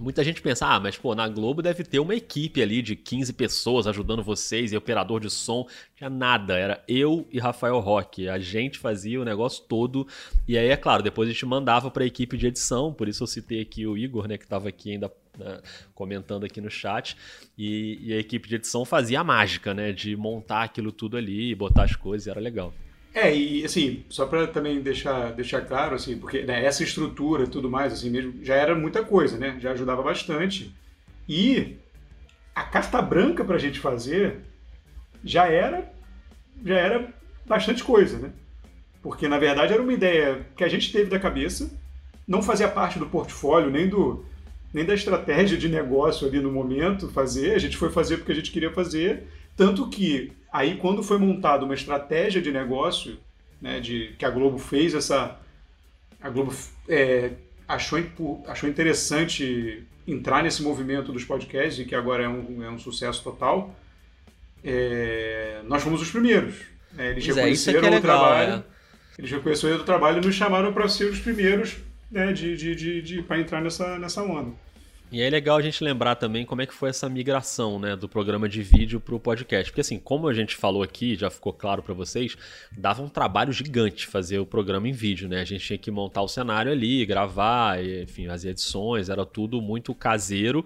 [0.00, 3.34] Muita gente pensa, ah, mas pô, na Globo deve ter uma equipe ali de 15
[3.34, 5.68] pessoas ajudando vocês e operador de som.
[5.94, 8.26] Tinha nada, era eu e Rafael Roque.
[8.26, 10.08] A gente fazia o negócio todo.
[10.48, 13.22] E aí, é claro, depois a gente mandava para a equipe de edição, por isso
[13.22, 15.60] eu citei aqui o Igor, né, que estava aqui ainda né,
[15.94, 17.14] comentando aqui no chat.
[17.58, 21.54] E, e, a equipe de edição fazia a mágica, né, de montar aquilo tudo ali,
[21.54, 22.72] botar as coisas, era legal.
[23.12, 27.48] É, e assim, só para também deixar, deixar claro, assim, porque né, essa estrutura e
[27.48, 29.58] tudo mais, assim mesmo, já era muita coisa, né?
[29.60, 30.72] Já ajudava bastante.
[31.28, 31.76] E
[32.54, 34.40] a carta branca para a gente fazer
[35.24, 35.92] já era,
[36.64, 37.12] já era
[37.44, 38.32] bastante coisa, né?
[39.02, 41.70] Porque na verdade era uma ideia que a gente teve da cabeça,
[42.28, 44.24] não fazia parte do portfólio nem do
[44.72, 48.34] nem da estratégia de negócio ali no momento fazer, a gente foi fazer porque a
[48.36, 49.24] gente queria fazer,
[49.56, 53.18] tanto que Aí, quando foi montada uma estratégia de negócio,
[53.60, 55.38] né, de, que a Globo fez essa.
[56.20, 56.52] A Globo
[56.88, 57.32] é,
[57.68, 58.02] achou,
[58.46, 63.22] achou interessante entrar nesse movimento dos podcasts, e que agora é um, é um sucesso
[63.22, 63.74] total.
[64.64, 66.56] É, nós fomos os primeiros.
[66.92, 67.10] Né?
[67.10, 68.52] Eles pois é, reconheceram é, é o legal, trabalho.
[68.52, 68.64] É.
[69.18, 71.76] Eles reconheceram o trabalho e nos chamaram para ser os primeiros
[72.10, 74.52] né, de, de, de, de para entrar nessa, nessa onda.
[75.12, 78.08] E é legal a gente lembrar também como é que foi essa migração, né, do
[78.08, 79.72] programa de vídeo para o podcast.
[79.72, 82.36] Porque assim, como a gente falou aqui, já ficou claro para vocês,
[82.70, 85.40] dava um trabalho gigante fazer o programa em vídeo, né?
[85.40, 89.92] A gente tinha que montar o cenário ali, gravar, enfim, as edições, era tudo muito
[89.96, 90.64] caseiro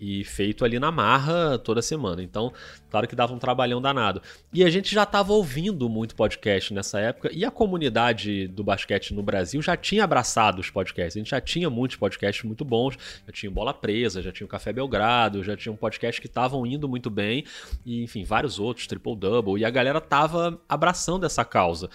[0.00, 2.22] e feito ali na marra toda semana.
[2.22, 2.52] Então,
[2.88, 4.22] claro que dava um trabalhão danado.
[4.52, 9.12] E a gente já estava ouvindo muito podcast nessa época e a comunidade do basquete
[9.12, 11.16] no Brasil já tinha abraçado os podcasts.
[11.16, 14.48] A gente já tinha muitos podcasts muito bons, já tinha Bola Presa, já tinha o
[14.48, 17.44] Café Belgrado, já tinha um podcast que estavam indo muito bem
[17.84, 21.90] e, enfim, vários outros, Triple Double, e a galera tava abraçando essa causa.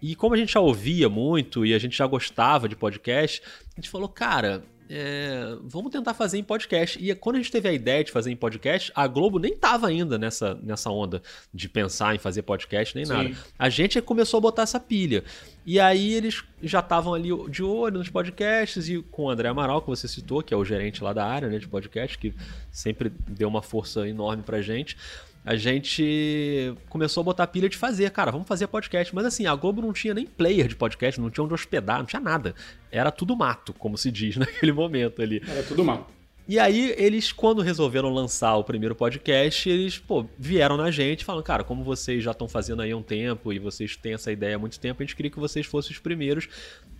[0.00, 3.42] E como a gente já ouvia muito e a gente já gostava de podcast,
[3.76, 6.98] a gente falou, cara, é, vamos tentar fazer em podcast.
[7.00, 9.86] E quando a gente teve a ideia de fazer em podcast, a Globo nem tava
[9.86, 11.22] ainda nessa, nessa onda
[11.54, 13.12] de pensar em fazer podcast nem Sim.
[13.12, 13.30] nada.
[13.56, 15.22] A gente começou a botar essa pilha.
[15.64, 19.80] E aí eles já estavam ali de olho nos podcasts e com o André Amaral,
[19.80, 22.34] que você citou, que é o gerente lá da área né, de podcast, que
[22.72, 24.96] sempre deu uma força enorme pra gente
[25.44, 29.14] a gente começou a botar pilha de fazer, cara, vamos fazer podcast.
[29.14, 32.06] Mas assim, a Globo não tinha nem player de podcast, não tinha onde hospedar, não
[32.06, 32.54] tinha nada.
[32.90, 35.42] Era tudo mato, como se diz naquele momento ali.
[35.46, 36.20] Era tudo mato.
[36.48, 41.44] E aí, eles, quando resolveram lançar o primeiro podcast, eles, pô, vieram na gente falando,
[41.44, 44.56] cara, como vocês já estão fazendo aí há um tempo e vocês têm essa ideia
[44.56, 46.48] há muito tempo, a gente queria que vocês fossem os primeiros.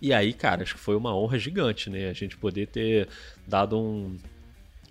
[0.01, 2.09] E aí, cara, acho que foi uma honra gigante, né?
[2.09, 3.09] A gente poder ter
[3.45, 4.15] dado um,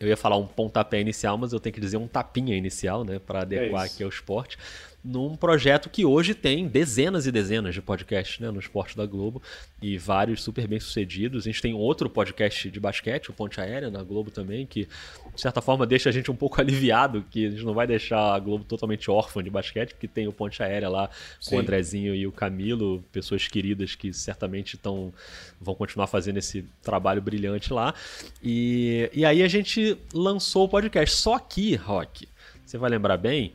[0.00, 3.18] Eu ia falar um pontapé inicial, mas eu tenho que dizer um tapinha inicial, né,
[3.18, 4.56] para adequar é aqui ao esporte
[5.02, 9.42] num projeto que hoje tem dezenas e dezenas de podcasts né, no esporte da Globo
[9.80, 11.46] e vários super bem sucedidos.
[11.46, 14.86] A gente tem outro podcast de basquete, o Ponte Aérea, na Globo também, que
[15.34, 18.34] de certa forma deixa a gente um pouco aliviado, que a gente não vai deixar
[18.34, 21.08] a Globo totalmente órfã de basquete, porque tem o Ponte Aérea lá
[21.40, 21.50] Sim.
[21.50, 25.12] com o Andrezinho e o Camilo, pessoas queridas que certamente tão,
[25.58, 27.94] vão continuar fazendo esse trabalho brilhante lá.
[28.42, 31.16] E, e aí a gente lançou o podcast.
[31.16, 32.28] Só que, Rock,
[32.66, 33.52] você vai lembrar bem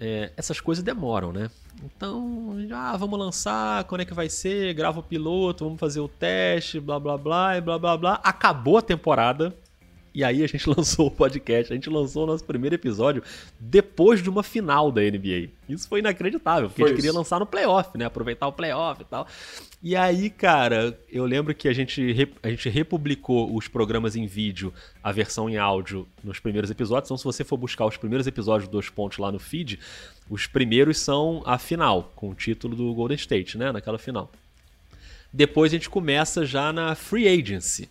[0.00, 1.50] é, essas coisas demoram, né?
[1.84, 4.74] Então, ah, vamos lançar, quando é que vai ser?
[4.74, 8.20] Grava o piloto, vamos fazer o teste, blá blá blá e blá blá blá.
[8.24, 9.54] Acabou a temporada,
[10.14, 11.72] e aí a gente lançou o podcast.
[11.72, 13.22] A gente lançou o nosso primeiro episódio
[13.58, 15.50] depois de uma final da NBA.
[15.68, 18.04] Isso foi inacreditável, porque foi a gente queria lançar no playoff, né?
[18.04, 19.26] Aproveitar o playoff e tal.
[19.82, 24.74] E aí, cara, eu lembro que a gente, a gente republicou os programas em vídeo,
[25.02, 27.08] a versão em áudio, nos primeiros episódios.
[27.08, 29.78] Então, se você for buscar os primeiros episódios dos pontos lá no feed,
[30.28, 33.72] os primeiros são a final, com o título do Golden State, né?
[33.72, 34.30] Naquela final.
[35.32, 37.88] Depois a gente começa já na Free Agency.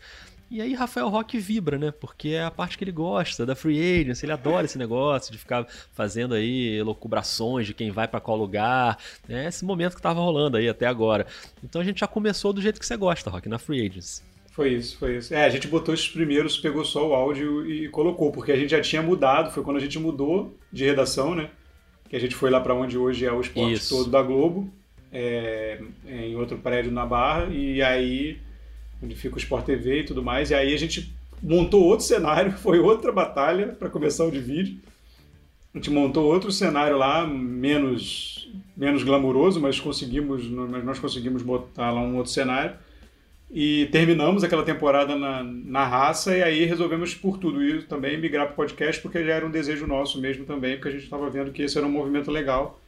[0.52, 1.92] E aí Rafael Roque vibra, né?
[1.92, 5.38] Porque é a parte que ele gosta, da free agency, ele adora esse negócio de
[5.38, 9.48] ficar fazendo aí locubrações de quem vai para qual lugar, né?
[9.48, 11.28] Esse momento que tava rolando aí até agora.
[11.64, 14.24] Então a gente já começou do jeito que você gosta, Roque, na free agency.
[14.52, 15.34] Foi isso, foi isso.
[15.34, 18.72] É, a gente botou esses primeiros, pegou só o áudio e colocou, porque a gente
[18.72, 21.52] já tinha mudado, foi quando a gente mudou de redação, né?
[22.10, 23.96] Que a gente foi lá para onde hoje é o esporte isso.
[23.96, 24.70] todo da Globo,
[25.14, 28.40] é, em outro prédio na Barra, e aí
[29.02, 30.52] onde fica o Sport TV e tudo mais.
[30.52, 34.78] E aí a gente montou outro cenário, foi outra batalha para começar o de vídeo.
[35.74, 41.92] A gente montou outro cenário lá, menos, menos glamuroso, mas conseguimos, mas nós conseguimos botar
[41.92, 42.76] lá um outro cenário.
[43.52, 48.46] E terminamos aquela temporada na, na raça e aí resolvemos por tudo isso também migrar
[48.46, 51.30] para o podcast, porque já era um desejo nosso mesmo também, porque a gente estava
[51.30, 52.80] vendo que esse era um movimento legal.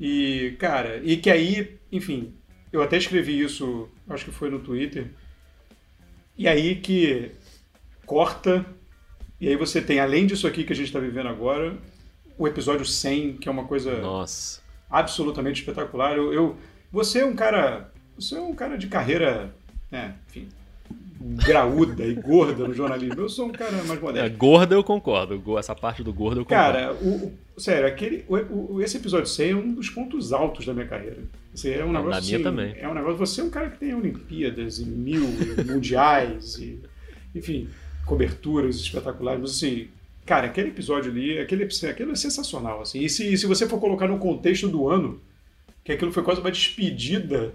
[0.00, 2.32] E, cara, e que aí, enfim,
[2.72, 5.06] eu até escrevi isso, acho que foi no Twitter,
[6.36, 7.32] e aí que
[8.04, 8.64] corta,
[9.40, 11.76] e aí você tem, além disso aqui que a gente está vivendo agora,
[12.38, 14.60] o episódio 100, que é uma coisa Nossa.
[14.90, 16.16] absolutamente espetacular.
[16.16, 16.56] Eu, eu,
[16.92, 19.54] você é um cara, você é um cara de carreira,
[19.90, 20.48] né, enfim,
[21.44, 23.20] graúda e gorda no jornalismo.
[23.20, 24.26] Eu sou um cara mais modesto.
[24.26, 25.58] É, gorda eu concordo.
[25.58, 26.72] Essa parte do gordo eu concordo.
[26.72, 30.72] Cara, o, o sério, aquele, o, esse episódio 100 é um dos pontos altos da
[30.72, 31.18] minha carreira.
[31.52, 32.74] Assim, é um negócio, Na minha assim, também.
[32.78, 33.16] É um negócio.
[33.16, 35.26] Você é um cara que tem Olimpíadas e mil
[35.66, 36.80] mundiais e,
[37.34, 37.68] enfim,
[38.04, 39.40] coberturas espetaculares.
[39.40, 39.88] Mas assim,
[40.24, 42.82] cara, aquele episódio ali, aquele, aquele é sensacional.
[42.82, 43.00] Assim.
[43.00, 45.20] E se, se você for colocar no contexto do ano,
[45.82, 47.54] que aquilo foi quase uma despedida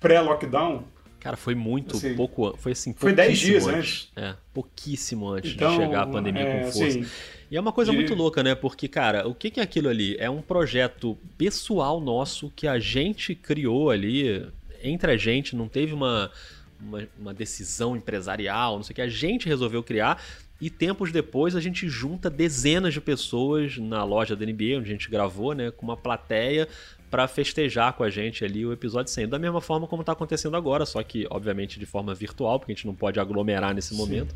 [0.00, 0.84] pré-lockdown,
[1.24, 2.54] Cara, foi muito assim, pouco.
[2.58, 4.12] Foi assim, Foi 10 dias antes.
[4.14, 6.86] É, pouquíssimo antes então, de chegar a pandemia é, com força.
[6.86, 7.06] Assim,
[7.50, 7.96] e é uma coisa de...
[7.96, 8.54] muito louca, né?
[8.54, 10.18] Porque, cara, o que é aquilo ali?
[10.18, 14.46] É um projeto pessoal nosso que a gente criou ali,
[14.82, 16.30] entre a gente, não teve uma,
[16.78, 19.00] uma, uma decisão empresarial, não sei o que.
[19.00, 20.22] A gente resolveu criar.
[20.60, 24.92] E tempos depois a gente junta dezenas de pessoas na loja da NBA, onde a
[24.92, 25.70] gente gravou, né?
[25.70, 26.68] Com uma plateia
[27.14, 29.28] para festejar com a gente ali o episódio 100.
[29.28, 32.74] Da mesma forma como está acontecendo agora, só que, obviamente, de forma virtual, porque a
[32.74, 33.98] gente não pode aglomerar nesse Sim.
[33.98, 34.34] momento.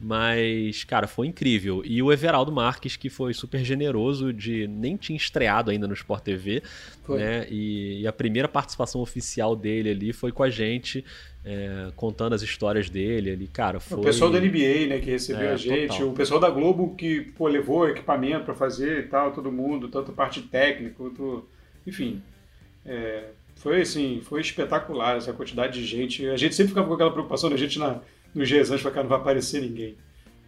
[0.00, 1.80] Mas, cara, foi incrível.
[1.84, 6.24] E o Everaldo Marques, que foi super generoso de nem tinha estreado ainda no Sport
[6.24, 6.60] TV,
[7.04, 7.20] foi.
[7.20, 7.46] né?
[7.48, 11.04] E, e, a primeira participação oficial dele ali foi com a gente.
[11.44, 13.98] É, contando as histórias dele ali, cara, foi...
[13.98, 16.08] O pessoal da NBA, né, que recebeu é, a gente, total.
[16.08, 20.12] o pessoal da Globo que, pô, levou equipamento para fazer e tal, todo mundo, tanto
[20.12, 21.48] parte técnica, quanto
[21.88, 22.22] enfim,
[22.84, 23.24] é,
[23.56, 26.26] foi assim, foi espetacular essa quantidade de gente.
[26.28, 27.56] A gente sempre ficava com aquela preocupação, né?
[27.56, 28.00] a gente na,
[28.34, 29.96] nos dias antes, cara, não vai aparecer ninguém.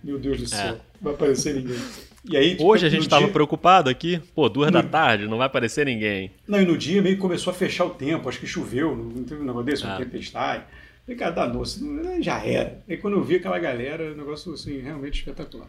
[0.03, 0.73] Meu Deus do céu, é.
[0.73, 1.79] não vai aparecer ninguém.
[2.25, 3.33] E aí, tipo, Hoje a gente estava dia...
[3.33, 4.75] preocupado aqui, pô, duas no...
[4.75, 6.31] da tarde, não vai aparecer ninguém.
[6.47, 9.25] Não, e no dia meio que começou a fechar o tempo, acho que choveu, não
[9.25, 9.99] teve um negócio desse, uma ah.
[9.99, 10.65] tempestade.
[11.05, 11.65] Falei, cara, danou,
[12.21, 12.83] já era.
[12.89, 15.69] Aí quando eu vi aquela galera, o negócio assim, realmente espetacular.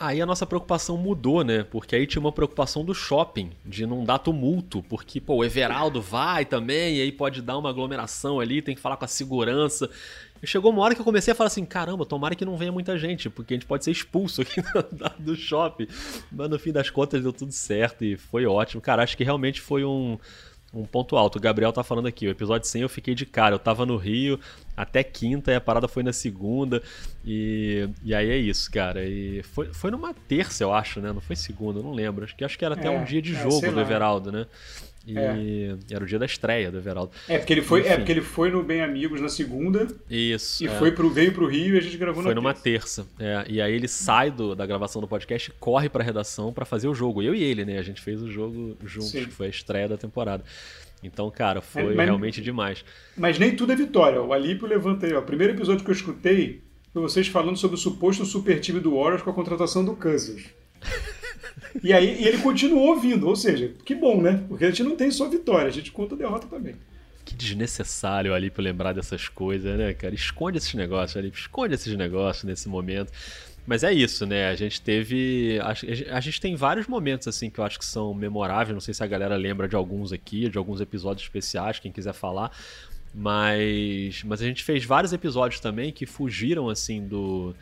[0.00, 1.64] Aí a nossa preocupação mudou, né?
[1.64, 6.00] Porque aí tinha uma preocupação do shopping, de não dar tumulto, porque, pô, o Everaldo
[6.00, 9.90] vai também, e aí pode dar uma aglomeração ali, tem que falar com a segurança.
[10.40, 12.70] E chegou uma hora que eu comecei a falar assim: caramba, tomara que não venha
[12.70, 14.62] muita gente, porque a gente pode ser expulso aqui
[15.18, 15.88] do shopping.
[16.30, 18.80] Mas no fim das contas deu tudo certo e foi ótimo.
[18.80, 20.16] Cara, acho que realmente foi um
[20.72, 21.36] um ponto alto.
[21.36, 23.54] O Gabriel tá falando aqui, o episódio 100 eu fiquei de cara.
[23.54, 24.38] Eu tava no Rio
[24.76, 26.82] até quinta e a parada foi na segunda.
[27.24, 29.04] E, e aí é isso, cara.
[29.04, 31.12] E foi, foi numa terça, eu acho, né?
[31.12, 32.24] Não foi segunda, não lembro.
[32.24, 34.46] Acho que, acho que era até é, um dia de é, jogo do Everaldo, né?
[35.08, 35.94] E é.
[35.94, 37.12] era o dia da estreia do Everaldo.
[37.26, 39.88] É, porque ele foi, é porque ele foi no Bem Amigos na segunda.
[40.10, 40.62] Isso.
[40.62, 40.70] E é.
[40.78, 43.06] foi pro, veio pro Rio e a gente gravou foi na numa terça.
[43.16, 43.24] terça.
[43.48, 46.66] É, e aí ele sai do, da gravação do podcast e corre pra redação para
[46.66, 47.22] fazer o jogo.
[47.22, 47.78] Eu e ele, né?
[47.78, 49.10] A gente fez o jogo juntos.
[49.10, 49.24] Sim.
[49.24, 50.44] Foi a estreia da temporada.
[51.02, 52.84] Então, cara, foi é, mas, realmente demais.
[53.16, 54.20] Mas nem tudo é vitória.
[54.20, 55.20] O Alípio levanta aí, ó.
[55.20, 56.60] O primeiro episódio que eu escutei
[56.92, 60.44] foi vocês falando sobre o suposto super time do Warriors com a contratação do Kansas.
[61.82, 64.44] E aí e ele continuou ouvindo, ou seja, que bom, né?
[64.48, 66.74] Porque a gente não tem só vitória, a gente conta derrota também.
[67.24, 70.14] Que desnecessário ali para lembrar dessas coisas, né, cara?
[70.14, 73.12] Esconde esses negócios ali, esconde esses negócios nesse momento.
[73.68, 74.48] Mas é isso, né?
[74.48, 75.60] A gente teve.
[75.60, 78.72] A, a, gente tem vários momentos, assim, que eu acho que são memoráveis.
[78.72, 82.14] Não sei se a galera lembra de alguns aqui, de alguns episódios especiais, quem quiser
[82.14, 82.50] falar.
[83.14, 87.54] Mas, mas a gente fez vários episódios também que fugiram, assim, do,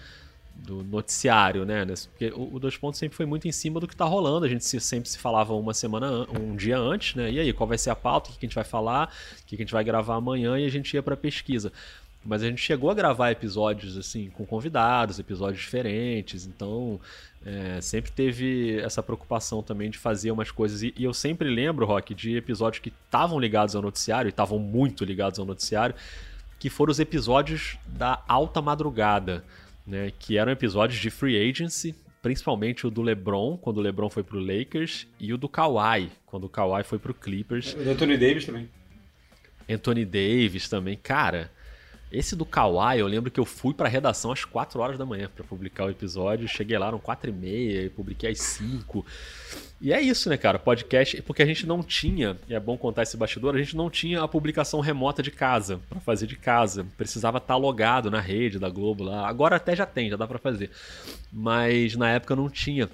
[0.64, 1.84] do noticiário, né?
[2.10, 4.46] Porque o, o Dois Pontos sempre foi muito em cima do que tá rolando.
[4.46, 7.30] A gente se, sempre se falava uma semana, um dia antes, né?
[7.30, 8.30] E aí, qual vai ser a pauta?
[8.30, 9.12] O que a gente vai falar?
[9.42, 10.58] O que a gente vai gravar amanhã?
[10.58, 11.72] E a gente ia pra pesquisa.
[12.26, 17.00] Mas a gente chegou a gravar episódios assim com convidados, episódios diferentes, então
[17.44, 20.82] é, sempre teve essa preocupação também de fazer umas coisas.
[20.82, 24.58] E, e eu sempre lembro, Rock, de episódios que estavam ligados ao noticiário, e estavam
[24.58, 25.94] muito ligados ao noticiário,
[26.58, 29.44] que foram os episódios da alta madrugada,
[29.86, 30.12] né?
[30.18, 34.38] Que eram episódios de free agency, principalmente o do LeBron, quando o LeBron foi pro
[34.38, 37.74] Lakers, e o do Kawhi, quando o Kawhi foi pro Clippers.
[37.74, 38.68] O do Anthony Davis também.
[39.68, 40.96] Anthony Davis também.
[40.96, 41.50] Cara,
[42.10, 45.28] esse do Kawaii, eu lembro que eu fui pra redação às 4 horas da manhã
[45.34, 46.46] para publicar o episódio.
[46.46, 49.04] Cheguei lá, eram 4 e meia, publiquei às 5.
[49.80, 50.58] E é isso, né, cara?
[50.58, 53.90] Podcast, porque a gente não tinha, e é bom contar esse bastidor, a gente não
[53.90, 56.86] tinha a publicação remota de casa, para fazer de casa.
[56.96, 59.28] Precisava estar tá logado na rede da Globo lá.
[59.28, 60.70] Agora até já tem, já dá para fazer.
[61.32, 62.88] Mas na época não tinha.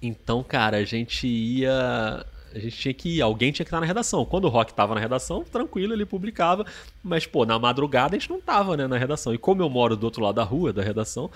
[0.00, 2.24] Então, cara, a gente ia
[2.54, 4.24] a gente tinha que ir, alguém tinha que estar na redação.
[4.24, 6.64] Quando o Rock estava na redação, tranquilo, ele publicava,
[7.02, 9.34] mas pô, na madrugada a gente não tava, né, na redação.
[9.34, 11.30] E como eu moro do outro lado da rua, da redação,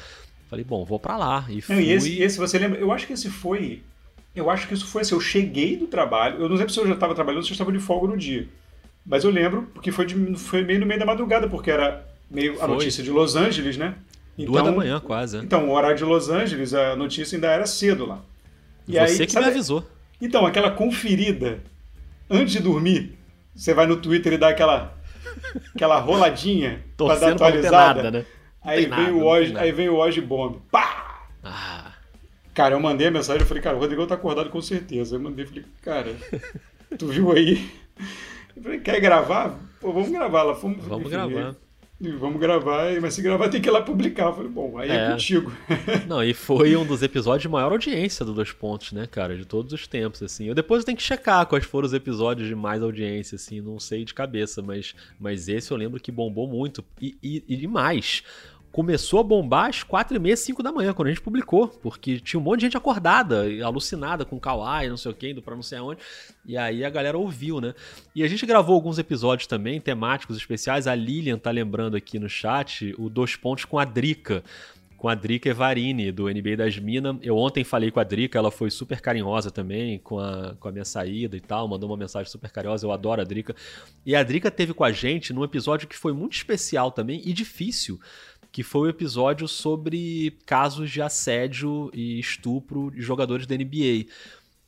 [0.48, 1.74] falei, bom, vou para lá e fui.
[1.74, 2.78] Não, e esse, esse, você lembra?
[2.78, 3.82] Eu acho que esse foi,
[4.34, 6.86] eu acho que isso foi assim, eu cheguei do trabalho, eu não sei se eu
[6.86, 8.48] já estava trabalhando ou se eu estava de folga no dia.
[9.04, 12.54] Mas eu lembro, porque foi, de, foi meio no meio da madrugada, porque era meio
[12.54, 12.64] foi.
[12.64, 13.96] a notícia de Los Angeles, né?
[14.38, 15.36] Então, Duas da manhã, quase.
[15.36, 15.42] Né?
[15.44, 18.20] Então, o horário de Los Angeles, a notícia ainda era cedo lá.
[18.88, 19.84] E Você aí, que sabe, me avisou.
[20.22, 21.60] Então, aquela conferida
[22.30, 23.18] antes de dormir,
[23.52, 24.96] você vai no Twitter e dá aquela
[25.74, 28.02] aquela roladinha para dar atualizada.
[28.04, 28.26] Nada, né?
[28.62, 30.62] Aí vem, nada, Oz, aí vem o Oz Bomb.
[30.70, 31.26] Pá!
[31.42, 31.92] Ah.
[32.54, 35.16] Cara, eu mandei a mensagem, eu falei, cara, o Rodrigo tá acordado com certeza.
[35.16, 36.14] Eu mandei, falei, cara,
[36.96, 37.68] tu viu aí?
[38.56, 39.58] Eu falei, quer gravar?
[39.80, 40.52] Pô, vamos gravar lá.
[40.52, 41.56] Vamos, vamos gravar
[42.10, 44.26] vamos gravar, mas se gravar tem que ir lá publicar.
[44.26, 45.52] Eu falei, bom, aí é, é contigo.
[46.06, 49.44] Não, e foi um dos episódios de maior audiência do Dois Pontos, né, cara, de
[49.44, 50.46] todos os tempos, assim.
[50.46, 54.04] Eu depois tenho que checar quais foram os episódios de mais audiência, assim, não sei
[54.04, 56.84] de cabeça, mas, mas esse eu lembro que bombou muito.
[57.00, 58.22] E, e, e demais
[58.72, 62.18] começou a bombar às 4 e meia, 5 da manhã, quando a gente publicou, porque
[62.18, 65.54] tinha um monte de gente acordada, alucinada com Kawaii, não sei o que, indo pra
[65.54, 66.00] não sei aonde,
[66.44, 67.74] e aí a galera ouviu, né?
[68.14, 72.30] E a gente gravou alguns episódios também, temáticos especiais, a Lilian tá lembrando aqui no
[72.30, 74.42] chat, o Dois Pontos com a Drica,
[75.02, 77.16] com a Drica Evarini, do NBA das Minas.
[77.22, 80.70] Eu ontem falei com a Drica, ela foi super carinhosa também com a, com a
[80.70, 83.52] minha saída e tal, mandou uma mensagem super carinhosa, eu adoro a Drica.
[84.06, 87.32] E a Drica teve com a gente num episódio que foi muito especial também e
[87.32, 87.98] difícil,
[88.52, 94.06] que foi o um episódio sobre casos de assédio e estupro de jogadores da NBA.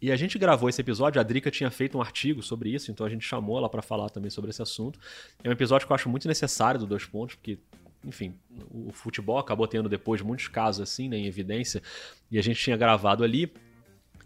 [0.01, 3.05] E a gente gravou esse episódio, a Drica tinha feito um artigo sobre isso, então
[3.05, 4.99] a gente chamou ela para falar também sobre esse assunto.
[5.42, 7.59] É um episódio que eu acho muito necessário do Dois Pontos, porque,
[8.03, 8.35] enfim,
[8.70, 11.83] o futebol acabou tendo depois muitos casos assim, né, em evidência,
[12.31, 13.53] e a gente tinha gravado ali.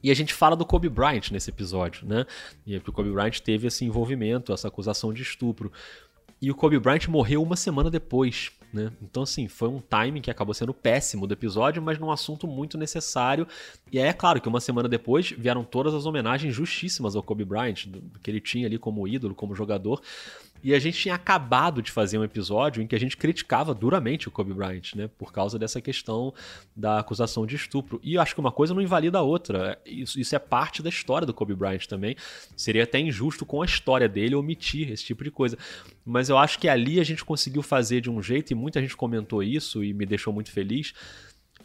[0.00, 2.24] E a gente fala do Kobe Bryant nesse episódio, né?
[2.64, 5.72] E o Kobe Bryant teve esse envolvimento, essa acusação de estupro.
[6.40, 8.52] E o Kobe Bryant morreu uma semana depois.
[8.72, 8.92] Né?
[9.02, 12.76] Então, assim, foi um timing que acabou sendo péssimo do episódio, mas num assunto muito
[12.76, 13.46] necessário.
[13.90, 17.44] E aí é claro que uma semana depois vieram todas as homenagens justíssimas ao Kobe
[17.44, 20.02] Bryant, do, que ele tinha ali como ídolo, como jogador.
[20.62, 24.28] E a gente tinha acabado de fazer um episódio em que a gente criticava duramente
[24.28, 25.08] o Kobe Bryant, né?
[25.18, 26.32] Por causa dessa questão
[26.74, 28.00] da acusação de estupro.
[28.02, 29.78] E acho que uma coisa não invalida a outra.
[29.84, 32.16] Isso, isso é parte da história do Kobe Bryant também.
[32.56, 35.56] Seria até injusto com a história dele omitir esse tipo de coisa.
[36.04, 38.96] Mas eu acho que ali a gente conseguiu fazer de um jeito, e muita gente
[38.96, 40.94] comentou isso e me deixou muito feliz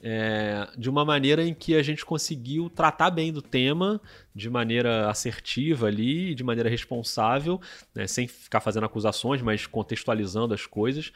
[0.05, 4.01] é, de uma maneira em que a gente conseguiu tratar bem do tema
[4.35, 7.61] de maneira assertiva ali, de maneira responsável,
[7.95, 11.13] né, sem ficar fazendo acusações, mas contextualizando as coisas.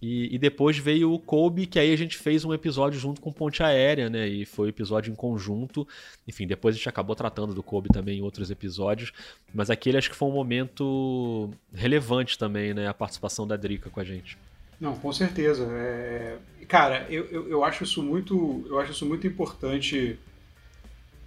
[0.00, 3.32] E, e, depois veio o Kobe, que aí a gente fez um episódio junto com
[3.32, 4.26] Ponte Aérea, né?
[4.26, 5.86] E foi um episódio em conjunto.
[6.26, 9.12] Enfim, depois a gente acabou tratando do Kobe também em outros episódios.
[9.52, 12.88] Mas aquele acho que foi um momento relevante também, né?
[12.88, 14.38] A participação da Drica com a gente.
[14.80, 15.68] Não, com certeza.
[15.72, 16.38] É...
[16.66, 18.64] Cara, eu, eu, eu, acho isso muito.
[18.68, 20.18] Eu acho isso muito importante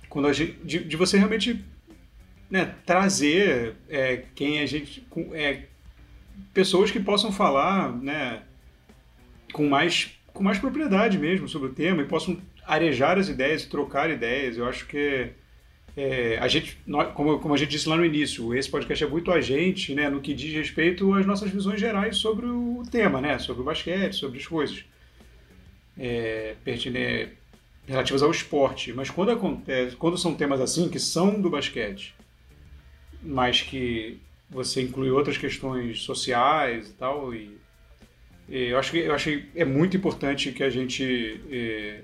[0.10, 1.64] quando a gente, de, de você realmente
[2.50, 5.06] né, trazer é, quem a gente.
[5.34, 5.64] É,
[6.54, 8.42] pessoas que possam falar, né?
[9.54, 13.70] com mais, com mais propriedade mesmo sobre o tema e possam arejar as ideias e
[13.70, 14.58] trocar ideias.
[14.58, 15.30] Eu acho que
[15.96, 16.78] é, a gente,
[17.14, 20.10] como, como a gente disse lá no início, esse podcast é muito a gente, né,
[20.10, 24.16] no que diz respeito às nossas visões gerais sobre o tema, né, sobre o basquete,
[24.16, 24.84] sobre as coisas
[25.98, 27.34] é, pertinentes,
[27.88, 28.92] relativas ao esporte.
[28.92, 32.16] Mas quando acontece, quando são temas assim que são do basquete,
[33.22, 34.20] mas que
[34.50, 37.56] você inclui outras questões sociais e tal, e
[38.50, 42.02] eu acho que eu achei é muito importante que a gente é,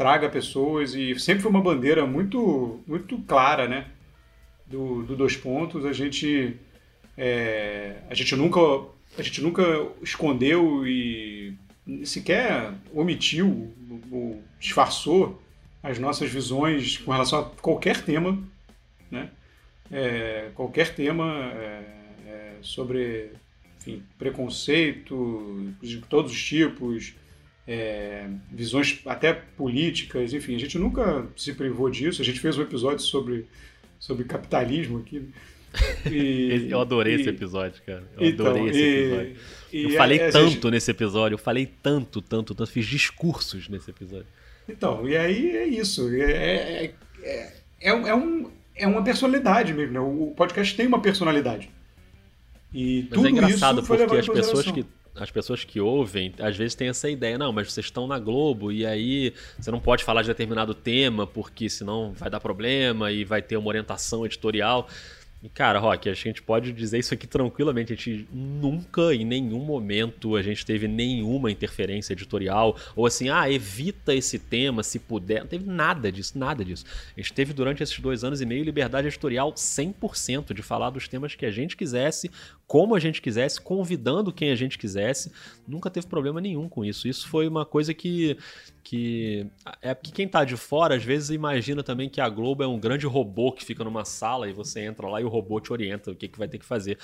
[0.00, 3.86] traga pessoas e sempre foi uma bandeira muito muito clara, né?
[4.66, 5.84] Do, do dois pontos.
[5.84, 6.56] A gente
[7.18, 8.60] é, a gente nunca
[9.18, 9.62] a gente nunca
[10.00, 11.54] escondeu e
[12.02, 13.74] sequer omitiu
[14.10, 15.38] ou disfarçou
[15.82, 18.42] as nossas visões com relação a qualquer tema,
[19.10, 19.28] né?
[19.92, 21.84] É, qualquer tema é,
[22.26, 23.32] é sobre
[23.76, 27.12] enfim, preconceito de todos os tipos,
[27.66, 32.22] é, visões até políticas, enfim, a gente nunca se privou disso.
[32.22, 33.46] A gente fez um episódio sobre,
[33.98, 35.20] sobre capitalismo aqui.
[35.20, 35.28] Né?
[36.10, 38.02] E, eu adorei e, esse episódio, cara.
[38.18, 39.36] Eu então, adorei esse episódio.
[39.72, 40.70] E, eu falei é, tanto gente...
[40.70, 44.26] nesse episódio, eu falei tanto, tanto, tanto, fiz discursos nesse episódio.
[44.68, 46.12] Então, e aí é isso.
[46.12, 47.52] É, é, é,
[47.82, 50.00] é, um, é uma personalidade mesmo, né?
[50.00, 51.70] O podcast tem uma personalidade.
[52.74, 54.84] E mas é tudo é engraçado porque as pessoas que
[55.14, 58.70] as pessoas que ouvem, às vezes têm essa ideia, não, mas vocês estão na Globo
[58.70, 63.24] e aí você não pode falar de determinado tema porque senão vai dar problema e
[63.24, 64.88] vai ter uma orientação editorial.
[65.42, 67.94] E, cara, Rock, a gente pode dizer isso aqui tranquilamente.
[67.94, 72.76] A gente nunca, em nenhum momento, a gente teve nenhuma interferência editorial.
[72.94, 75.40] Ou assim, ah, evita esse tema se puder.
[75.40, 76.84] Não teve nada disso, nada disso.
[77.16, 81.08] A gente teve durante esses dois anos e meio liberdade editorial 100% de falar dos
[81.08, 82.30] temas que a gente quisesse,
[82.70, 85.32] como a gente quisesse, convidando quem a gente quisesse.
[85.66, 87.08] Nunca teve problema nenhum com isso.
[87.08, 88.38] Isso foi uma coisa que.
[88.84, 89.44] que
[89.82, 92.78] é porque quem tá de fora, às vezes, imagina também que a Globo é um
[92.78, 96.12] grande robô que fica numa sala e você entra lá e o robô te orienta
[96.12, 96.96] o que, que vai ter que fazer.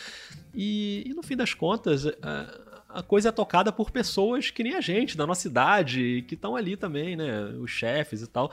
[0.54, 2.06] E, e no fim das contas.
[2.22, 6.34] A, a coisa é tocada por pessoas que nem a gente, da nossa idade, que
[6.34, 7.44] estão ali também, né?
[7.60, 8.50] Os chefes e tal.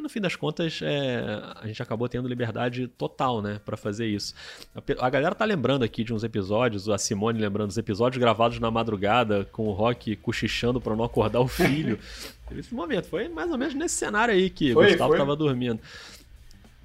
[0.00, 1.22] E no fim das contas, é,
[1.60, 4.34] a gente acabou tendo liberdade total, né, para fazer isso.
[4.74, 8.58] A, a, galera tá lembrando aqui de uns episódios, a Simone lembrando dos episódios gravados
[8.58, 11.98] na madrugada, com o Rock cochichando para não acordar o filho.
[12.48, 15.18] Teve esse momento, foi mais ou menos nesse cenário aí que o Gustavo foi.
[15.18, 15.78] tava dormindo.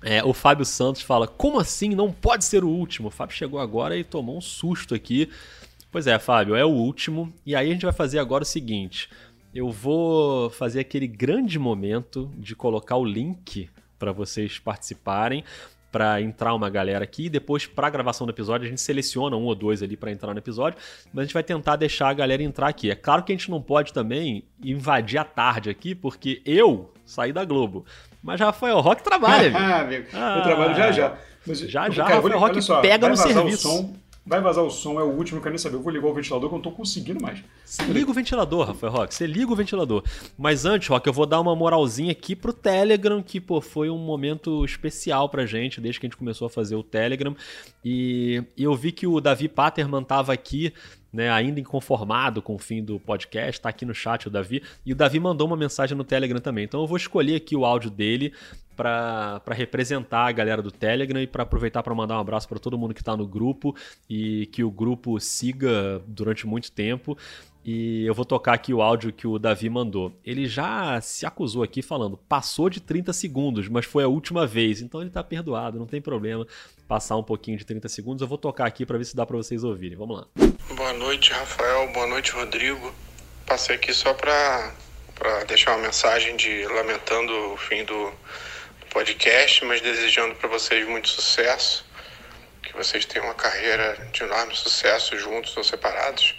[0.04, 1.96] É, o Fábio Santos fala: Como assim?
[1.96, 3.08] Não pode ser o último.
[3.08, 5.30] O Fábio chegou agora e tomou um susto aqui.
[5.90, 7.34] Pois é, Fábio, é o último.
[7.46, 9.10] E aí a gente vai fazer agora o seguinte:
[9.56, 15.46] eu vou fazer aquele grande momento de colocar o link para vocês participarem,
[15.90, 17.30] para entrar uma galera aqui.
[17.30, 20.34] Depois, para a gravação do episódio, a gente seleciona um ou dois ali para entrar
[20.34, 20.78] no episódio,
[21.14, 22.92] mas a gente vai tentar deixar a galera entrar aqui.
[22.92, 27.32] É claro que a gente não pode também invadir a tarde aqui, porque eu saí
[27.32, 27.86] da Globo.
[28.22, 29.54] Mas Rafael Rock trabalha.
[29.56, 30.08] ah, amigo.
[30.14, 31.18] Ah, eu trabalho já já.
[31.48, 33.94] Mas, já já, cara, Rafael Rock só, pega no serviço.
[34.28, 35.76] Vai vazar o som, é o último, eu quero nem saber.
[35.76, 37.44] Eu vou ligar o ventilador que eu não tô conseguindo mais.
[37.64, 39.14] Você liga o ventilador, Rafael Rock.
[39.14, 40.04] Você liga o ventilador.
[40.36, 44.00] Mas antes, Rock, eu vou dar uma moralzinha aqui pro Telegram, que, pô, foi um
[44.00, 47.36] momento especial pra gente, desde que a gente começou a fazer o Telegram.
[47.84, 50.74] E, e eu vi que o Davi Paterman tava aqui
[51.16, 54.92] né, ainda inconformado com o fim do podcast, está aqui no chat o Davi, e
[54.92, 56.66] o Davi mandou uma mensagem no Telegram também.
[56.66, 58.34] Então eu vou escolher aqui o áudio dele
[58.76, 62.78] para representar a galera do Telegram e para aproveitar para mandar um abraço para todo
[62.78, 63.74] mundo que está no grupo
[64.10, 67.18] e que o grupo siga durante muito tempo.
[67.64, 70.14] E eu vou tocar aqui o áudio que o Davi mandou.
[70.24, 74.82] Ele já se acusou aqui falando, passou de 30 segundos, mas foi a última vez.
[74.82, 76.46] Então ele tá perdoado, não tem problema
[76.88, 78.22] passar um pouquinho de 30 segundos.
[78.22, 79.98] Eu vou tocar aqui para ver se dá para vocês ouvirem.
[79.98, 80.28] Vamos lá.
[80.76, 81.88] Boa noite, Rafael.
[81.94, 82.94] Boa noite, Rodrigo.
[83.46, 84.74] Passei aqui só para
[85.48, 88.12] deixar uma mensagem de lamentando o fim do,
[88.96, 91.86] podcast, mas desejando para vocês muito sucesso.
[92.64, 96.34] Que vocês tenham uma carreira de enorme sucesso juntos ou separados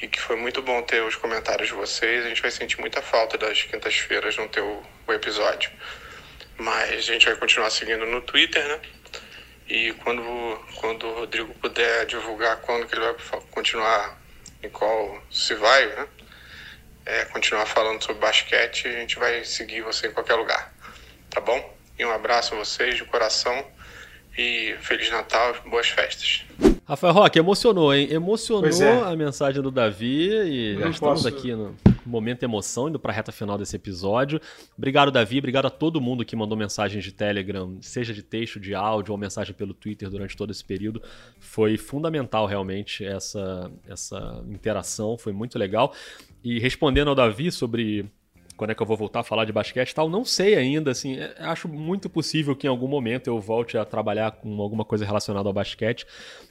[0.00, 2.24] e que foi muito bom ter os comentários de vocês.
[2.24, 5.70] A gente vai sentir muita falta das quintas-feiras não ter o, o, episódio.
[6.56, 8.80] Mas a gente vai continuar seguindo no Twitter, né?
[9.70, 10.22] E quando,
[10.80, 13.14] quando o Rodrigo puder divulgar quando que ele vai
[13.52, 14.18] continuar
[14.60, 16.08] Nicole se vai, né?
[17.06, 20.74] É, continuar falando sobre basquete, a gente vai seguir você em qualquer lugar,
[21.30, 21.76] tá bom?
[21.96, 23.64] E um abraço a vocês de coração
[24.40, 26.46] e Feliz Natal, boas festas.
[26.86, 28.08] Rafael Roque, emocionou, hein?
[28.10, 29.12] Emocionou é.
[29.12, 31.76] a mensagem do Davi e já estamos aqui no
[32.06, 34.40] momento emoção, indo para a reta final desse episódio.
[34.78, 38.74] Obrigado, Davi, obrigado a todo mundo que mandou mensagens de Telegram, seja de texto, de
[38.74, 41.02] áudio ou mensagem pelo Twitter durante todo esse período.
[41.38, 45.92] Foi fundamental realmente essa, essa interação, foi muito legal.
[46.42, 48.10] E respondendo ao Davi sobre
[48.60, 50.90] quando é que eu vou voltar a falar de basquete e tal, não sei ainda,
[50.90, 54.84] assim, é, acho muito possível que em algum momento eu volte a trabalhar com alguma
[54.84, 56.06] coisa relacionada ao basquete,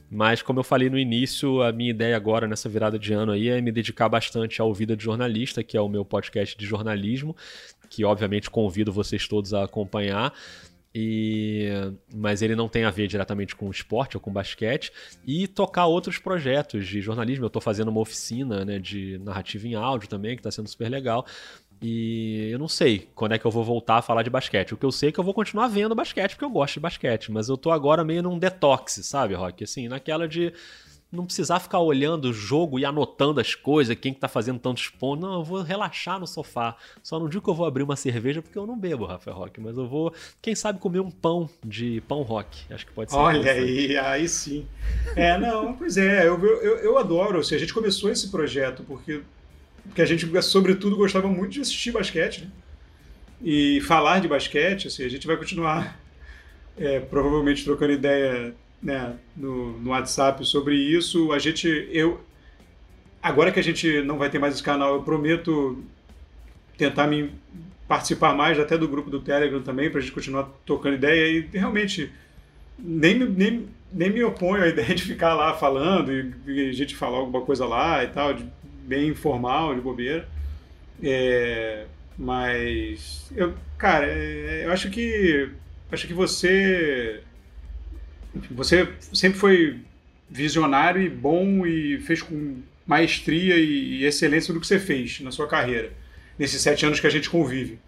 [0.09, 3.49] mas como eu falei no início, a minha ideia agora nessa virada de ano aí
[3.49, 7.37] é me dedicar bastante ao Vida de Jornalista, que é o meu podcast de jornalismo,
[7.91, 10.33] que obviamente convido vocês todos a acompanhar.
[10.93, 11.69] E...
[12.11, 14.91] mas ele não tem a ver diretamente com esporte ou com basquete
[15.23, 17.45] e tocar outros projetos de jornalismo.
[17.45, 20.89] Eu estou fazendo uma oficina né, de narrativa em áudio também, que está sendo super
[20.89, 21.23] legal.
[21.81, 24.73] E eu não sei quando é que eu vou voltar a falar de basquete.
[24.73, 26.79] O que eu sei é que eu vou continuar vendo basquete, porque eu gosto de
[26.81, 27.31] basquete.
[27.31, 29.63] Mas eu tô agora meio num detox, sabe, Rock?
[29.63, 30.53] Assim, naquela de
[31.11, 34.89] não precisar ficar olhando o jogo e anotando as coisas, quem que tá fazendo tantos
[34.89, 35.27] pontos.
[35.27, 36.75] Não, eu vou relaxar no sofá.
[37.01, 39.59] Só não digo que eu vou abrir uma cerveja porque eu não bebo, Rafael Rock,
[39.59, 42.65] mas eu vou, quem sabe, comer um pão de pão rock.
[42.71, 43.17] Acho que pode ser.
[43.17, 44.67] Olha aí, aí sim.
[45.15, 47.39] É, não, pois é, eu, eu, eu adoro.
[47.39, 49.23] Assim, a gente começou esse projeto porque
[49.87, 52.51] porque a gente, sobretudo, gostava muito de assistir basquete, né?
[53.41, 55.99] E falar de basquete, assim, a gente vai continuar
[56.77, 61.31] é, provavelmente trocando ideia né, no, no WhatsApp sobre isso.
[61.31, 62.21] A gente, eu,
[63.21, 65.83] agora que a gente não vai ter mais esse canal, eu prometo
[66.77, 67.31] tentar me
[67.87, 71.57] participar mais até do grupo do Telegram também, para a gente continuar trocando ideia e
[71.57, 72.11] realmente
[72.77, 76.95] nem, nem, nem me oponho à ideia de ficar lá falando e, e a gente
[76.95, 78.45] falar alguma coisa lá e tal, de
[78.89, 80.27] bem informal, de bobeira.
[81.01, 81.85] É,
[82.17, 85.49] mas eu, cara, é, eu acho que
[85.91, 87.21] acho que você
[88.51, 89.79] você sempre foi
[90.29, 95.47] visionário e bom e fez com maestria e, excelência do que você fez na sua
[95.47, 95.91] carreira
[96.37, 97.79] nesses sete anos que a gente convive.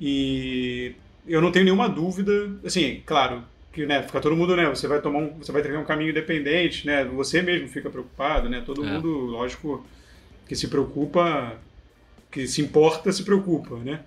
[0.00, 0.94] E
[1.26, 5.00] eu não tenho nenhuma dúvida, assim, claro, que né, fica todo mundo, né, você vai
[5.00, 8.84] tomar um, você vai ter um caminho independente, né, você mesmo fica preocupado, né, todo
[8.84, 8.88] é.
[8.88, 9.86] mundo, lógico,
[10.46, 11.58] que se preocupa,
[12.30, 14.00] que se importa, se preocupa, né?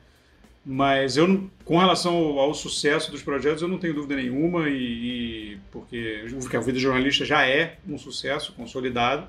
[0.70, 5.54] Mas eu, com relação ao, ao sucesso dos projetos, eu não tenho dúvida nenhuma, e,
[5.54, 9.28] e porque a vida jornalista já é um sucesso consolidado,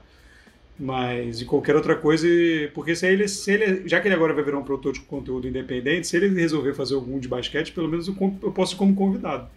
[0.79, 2.27] mas e qualquer outra coisa,
[2.75, 5.47] porque se ele, se ele, já que ele agora vai virar um produtor de conteúdo
[5.47, 8.95] independente, se ele resolver fazer algum de basquete, pelo menos eu, eu posso ir como
[8.95, 9.49] convidado,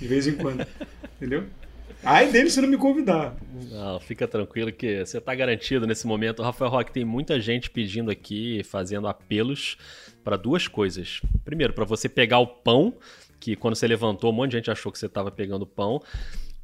[0.00, 0.64] de vez em quando,
[1.16, 1.44] entendeu?
[2.04, 3.34] Ai dele se não me convidar.
[3.70, 6.42] Não, fica tranquilo que você está garantido nesse momento.
[6.42, 9.76] Rafael Roque, tem muita gente pedindo aqui, fazendo apelos
[10.22, 11.20] para duas coisas.
[11.44, 12.94] Primeiro, para você pegar o pão,
[13.40, 16.00] que quando você levantou, um monte de gente achou que você estava pegando pão,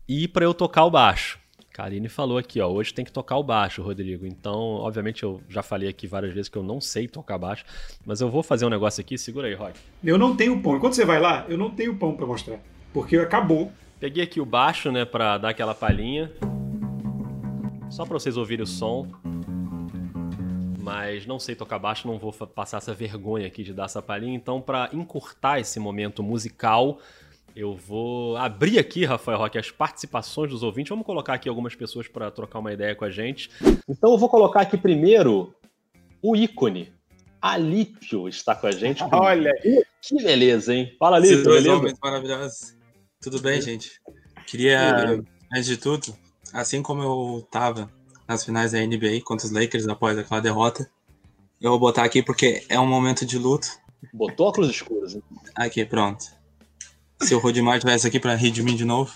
[0.08, 1.38] e para eu tocar o baixo.
[1.72, 4.24] Karine falou aqui, ó, hoje tem que tocar o baixo, Rodrigo.
[4.24, 7.64] Então, obviamente, eu já falei aqui várias vezes que eu não sei tocar baixo,
[8.06, 9.80] mas eu vou fazer um negócio aqui, segura aí, Rock.
[10.04, 10.76] Eu não tenho pão.
[10.76, 12.60] Enquanto você vai lá, eu não tenho pão para mostrar,
[12.92, 13.72] porque acabou.
[14.04, 16.30] Peguei aqui o baixo, né, pra dar aquela palhinha.
[17.88, 19.08] Só pra vocês ouvirem o som.
[20.78, 24.36] Mas não sei tocar baixo, não vou passar essa vergonha aqui de dar essa palhinha.
[24.36, 26.98] Então, para encurtar esse momento musical,
[27.56, 30.90] eu vou abrir aqui, Rafael Roque, as participações dos ouvintes.
[30.90, 33.50] Vamos colocar aqui algumas pessoas para trocar uma ideia com a gente.
[33.88, 35.54] Então, eu vou colocar aqui primeiro
[36.20, 36.92] o ícone.
[37.40, 39.02] Alípio está com a gente.
[39.10, 39.54] Olha!
[40.02, 40.94] Que beleza, hein?
[40.98, 41.96] Fala, Alípio, beleza?
[42.02, 42.83] Maravilhoso.
[43.24, 44.02] Tudo bem, gente?
[44.46, 46.14] Queria, antes de tudo,
[46.52, 47.90] assim como eu tava
[48.28, 50.86] nas finais da NBA contra os Lakers após aquela derrota,
[51.58, 53.66] eu vou botar aqui porque é um momento de luto.
[54.12, 55.22] Botou óculos escuros, hein?
[55.54, 56.22] Aqui, pronto.
[57.22, 59.10] Se o Rodimar tivesse aqui pra rir de mim de novo.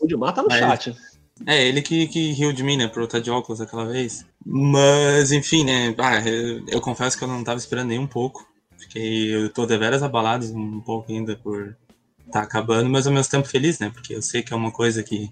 [0.00, 0.96] O Rodimar tá no Mas, chat.
[1.46, 4.26] É, ele que, que riu de mim, né, por eu estar de óculos aquela vez.
[4.44, 8.44] Mas, enfim, né, ah, eu, eu, confesso que eu não tava esperando nem um pouco.
[8.76, 11.76] Fiquei, eu tô deveras abalado um pouco ainda por
[12.30, 13.90] tá acabando, mas ao mesmo tempo feliz, né?
[13.90, 15.30] Porque eu sei que é uma coisa que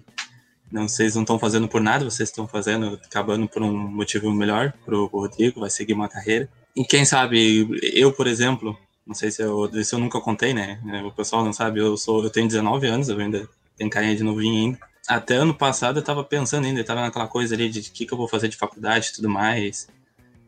[0.71, 4.73] não vocês não estão fazendo por nada, vocês estão fazendo, acabando por um motivo melhor
[4.85, 6.49] pro, Rodrigo, vai seguir uma carreira.
[6.75, 10.79] E quem sabe, eu, por exemplo, não sei se eu, se eu nunca contei, né?
[11.05, 14.23] O pessoal não sabe, eu sou, eu tenho 19 anos, eu ainda tenho carinha de
[14.23, 14.79] novinho ainda.
[15.07, 18.05] Até ano passado eu tava pensando ainda, eu tava naquela coisa ali de o que,
[18.05, 19.87] que eu vou fazer de faculdade e tudo mais.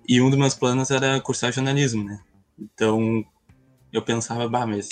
[0.07, 2.19] E um dos meus planos era cursar jornalismo, né?
[2.59, 3.23] Então
[3.93, 4.89] eu pensava, bah, mas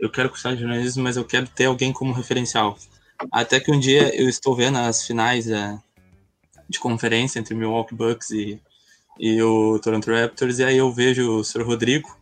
[0.00, 2.76] eu quero cursar jornalismo, mas eu quero ter alguém como referencial.
[3.30, 5.78] Até que um dia eu estou vendo as finais da,
[6.68, 8.60] de conferência entre Milwaukee Bucks e,
[9.18, 11.62] e o Toronto Raptors, e aí eu vejo o Sr.
[11.62, 12.18] Rodrigo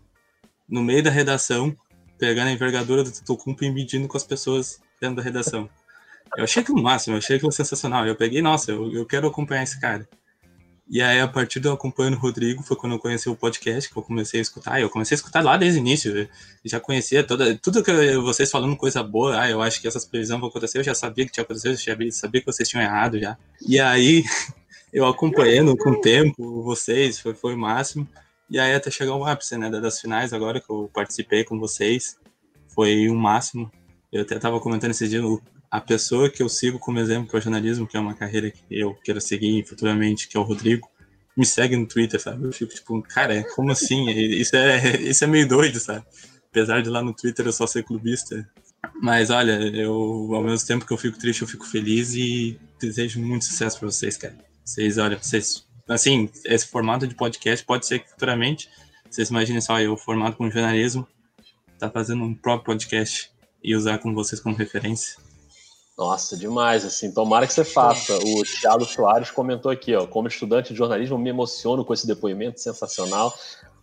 [0.68, 1.74] no meio da redação,
[2.18, 5.70] pegando a envergadura do Tutucumpo e medindo com as pessoas dentro da redação.
[6.36, 8.06] Eu achei aquilo máximo, eu achei aquilo sensacional.
[8.06, 10.06] Eu peguei, nossa, eu, eu quero acompanhar esse cara.
[10.90, 13.96] E aí, a partir eu acompanhando o Rodrigo, foi quando eu conheci o podcast, que
[13.96, 14.80] eu comecei a escutar.
[14.80, 16.26] Eu comecei a escutar lá desde o início.
[16.64, 19.38] Já conhecia toda, tudo que vocês falando coisa boa.
[19.38, 20.78] Ah, eu acho que essas previsões vão acontecer.
[20.78, 23.36] Eu já sabia que tinha acontecido, eu já sabia que vocês tinham errado já.
[23.66, 24.24] E aí,
[24.90, 28.08] eu acompanhando com o tempo vocês, foi, foi o máximo.
[28.48, 32.16] E aí, até chegar o ápice, né, das finais agora que eu participei com vocês.
[32.68, 33.70] Foi o máximo.
[34.10, 35.20] Eu até tava comentando esse dia,
[35.70, 38.62] a pessoa que eu sigo como exemplo para o jornalismo, que é uma carreira que
[38.70, 40.88] eu quero seguir futuramente, que é o Rodrigo,
[41.36, 42.44] me segue no Twitter, sabe?
[42.44, 44.08] Eu fico tipo, cara, como assim?
[44.10, 46.04] Isso é, isso é meio doido, sabe?
[46.50, 48.48] Apesar de lá no Twitter eu só ser clubista.
[49.00, 53.20] Mas olha, eu, ao mesmo tempo que eu fico triste, eu fico feliz e desejo
[53.20, 54.36] muito sucesso para vocês, cara.
[54.64, 58.68] Vocês, olha, vocês, assim, esse formato de podcast pode ser que futuramente,
[59.10, 61.06] vocês imaginem só, eu formado com jornalismo,
[61.78, 63.30] tá fazendo um próprio podcast
[63.62, 65.27] e usar com vocês como referência
[65.98, 67.12] nossa, demais, assim.
[67.12, 68.16] Tomara que você faça.
[68.16, 70.06] O Thiago Soares comentou aqui, ó.
[70.06, 73.34] Como estudante de jornalismo, me emociono com esse depoimento sensacional.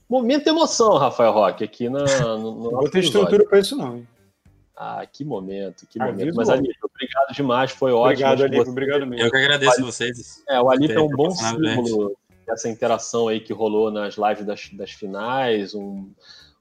[0.08, 2.06] Momento de emoção, Rafael Roque, aqui na,
[2.38, 4.08] no, no Não vou ter estrutura para isso, não.
[4.78, 6.36] Ah, que momento, que momento.
[6.36, 8.06] Mas, Alip, obrigado demais, foi ótimo.
[8.06, 9.26] Obrigado, Alip, obrigado mesmo.
[9.26, 10.44] Eu que agradeço a vocês.
[10.48, 12.16] É, o Alip é um bom símbolo
[12.48, 16.10] dessa interação aí que rolou nas lives das, das finais, um,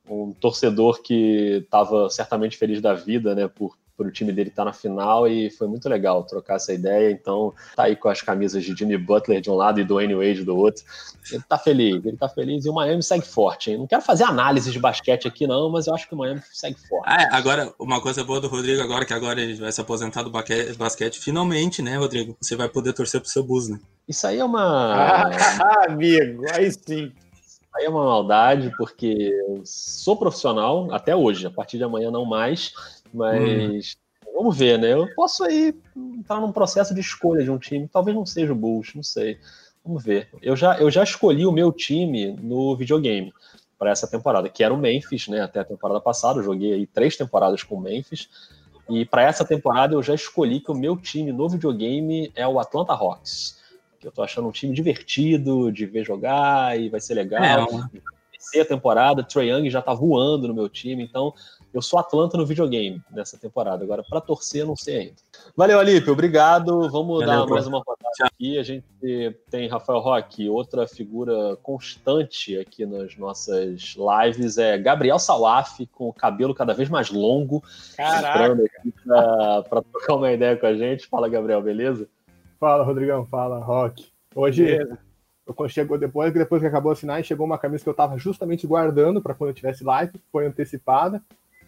[0.09, 4.63] um torcedor que estava certamente feliz da vida, né, por para o time dele estar
[4.63, 7.11] tá na final e foi muito legal trocar essa ideia.
[7.11, 10.45] Então, tá aí com as camisas de Jimmy Butler de um lado e Dwayne Wade
[10.45, 10.85] do outro.
[11.31, 13.79] Ele tá feliz, ele tá feliz e o Miami segue forte, hein?
[13.79, 16.77] Não quero fazer análise de basquete aqui, não, mas eu acho que o Miami segue
[16.89, 17.05] forte.
[17.07, 20.23] Ah, é, agora, uma coisa boa do Rodrigo agora, que agora ele vai se aposentar
[20.23, 22.37] do basquete, finalmente, né, Rodrigo?
[22.41, 23.79] Você vai poder torcer pro seu Bulls, né?
[24.09, 24.95] Isso aí é uma.
[24.95, 27.13] Ah, amigo, aí sim.
[27.77, 32.25] Aí é uma maldade, porque eu sou profissional até hoje, a partir de amanhã não
[32.25, 32.73] mais,
[33.15, 33.97] mas
[34.27, 34.33] hum.
[34.35, 34.93] vamos ver, né?
[34.93, 37.89] Eu posso aí entrar num processo de escolha de um time.
[37.89, 39.39] Talvez não seja o Bulls, não sei.
[39.85, 40.29] Vamos ver.
[40.43, 43.33] Eu já, eu já escolhi o meu time no videogame
[43.79, 45.41] para essa temporada, que era o Memphis, né?
[45.43, 48.29] Até a temporada passada, eu joguei aí três temporadas com o Memphis.
[48.89, 52.59] E para essa temporada eu já escolhi que o meu time no videogame é o
[52.59, 53.63] Atlanta Hawks.
[54.01, 57.69] Que eu tô achando um time divertido de ver jogar e vai ser legal.
[58.55, 61.33] É, a temporada, Trae Young já tá voando no meu time, então
[61.75, 63.83] eu sou Atlanta no videogame nessa temporada.
[63.83, 65.17] Agora, para torcer, eu não sei ainda.
[65.57, 66.13] Valeu, Alípio.
[66.13, 66.89] Obrigado.
[66.89, 68.57] Vamos Valeu, dar mais uma rodada aqui.
[68.57, 68.87] A gente
[69.51, 76.13] tem Rafael Roque, outra figura constante aqui nas nossas lives é Gabriel Salaf, com o
[76.13, 77.61] cabelo cada vez mais longo.
[77.97, 78.57] Caraca!
[79.69, 81.09] para trocar uma ideia com a gente.
[81.09, 82.09] Fala, Gabriel, beleza?
[82.61, 83.27] Fala, Rodrigão.
[83.27, 84.07] Fala, Roque.
[84.33, 84.65] Hoje.
[84.65, 84.99] Beleza.
[85.47, 88.67] Eu chegou depois, depois que acabou a sinal, chegou uma camisa que eu estava justamente
[88.67, 91.21] guardando para quando eu tivesse live, foi antecipada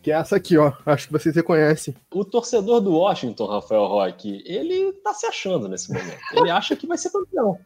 [0.07, 0.73] que é essa aqui, ó.
[0.87, 1.93] Acho que vocês reconhecem.
[2.15, 6.17] O torcedor do Washington, Rafael Roque, ele tá se achando nesse momento.
[6.33, 7.59] Ele acha que vai ser campeão.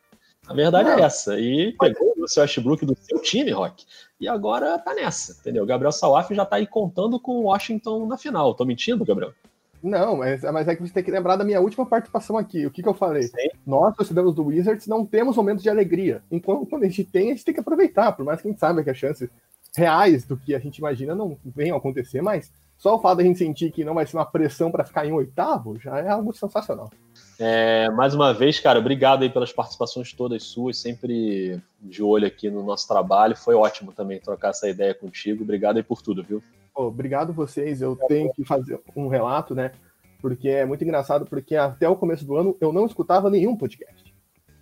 [0.49, 1.39] A verdade é essa.
[1.39, 3.85] E pegou o seu Westbrook do seu time, Rock.
[4.19, 5.67] E agora tá nessa, entendeu?
[5.67, 8.55] Gabriel Salaf já tá aí contando com o Washington na final.
[8.55, 9.35] Tô mentindo, Gabriel?
[9.83, 12.65] Não, mas, mas é que você tem que lembrar da minha última participação aqui.
[12.65, 13.25] O que, que eu falei?
[13.25, 13.51] Sim.
[13.67, 16.23] Nós, torcedores do Wizards, não temos momentos de alegria.
[16.31, 18.61] Enquanto quando a gente tem, a gente tem que aproveitar, por mais que a gente
[18.61, 19.31] saiba que a chance
[19.77, 23.27] reais do que a gente imagina não venham acontecer, mas só o fato de a
[23.27, 26.33] gente sentir que não vai ser uma pressão para ficar em oitavo já é algo
[26.33, 26.91] sensacional.
[27.39, 32.51] É, mais uma vez, cara, obrigado aí pelas participações todas suas, sempre de olho aqui
[32.51, 33.37] no nosso trabalho.
[33.37, 35.43] Foi ótimo também trocar essa ideia contigo.
[35.43, 36.43] Obrigado aí por tudo, viu?
[36.75, 37.83] obrigado vocês.
[37.83, 39.73] Eu tenho que fazer um relato, né?
[40.21, 44.15] Porque é muito engraçado, porque até o começo do ano eu não escutava nenhum podcast.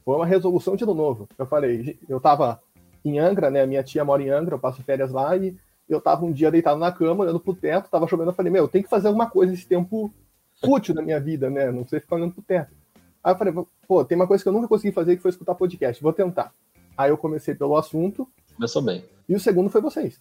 [0.04, 1.28] Foi uma resolução de ano novo.
[1.36, 2.60] Eu falei, eu tava
[3.04, 3.64] em Angra, né?
[3.66, 5.56] Minha tia mora em Angra, eu passo férias lá e
[5.88, 8.68] eu tava um dia deitado na cama, olhando pro teto, tava chovendo, eu falei, meu,
[8.68, 10.12] tem que fazer alguma coisa esse tempo
[10.62, 11.70] útil da minha vida, né?
[11.70, 12.72] Não sei ficar olhando pro teto.
[13.22, 13.54] Aí eu falei,
[13.86, 16.52] pô, tem uma coisa que eu nunca consegui fazer que foi escutar podcast, vou tentar.
[16.96, 18.28] Aí eu comecei pelo assunto.
[18.54, 19.04] Começou bem.
[19.28, 20.20] E o segundo foi vocês.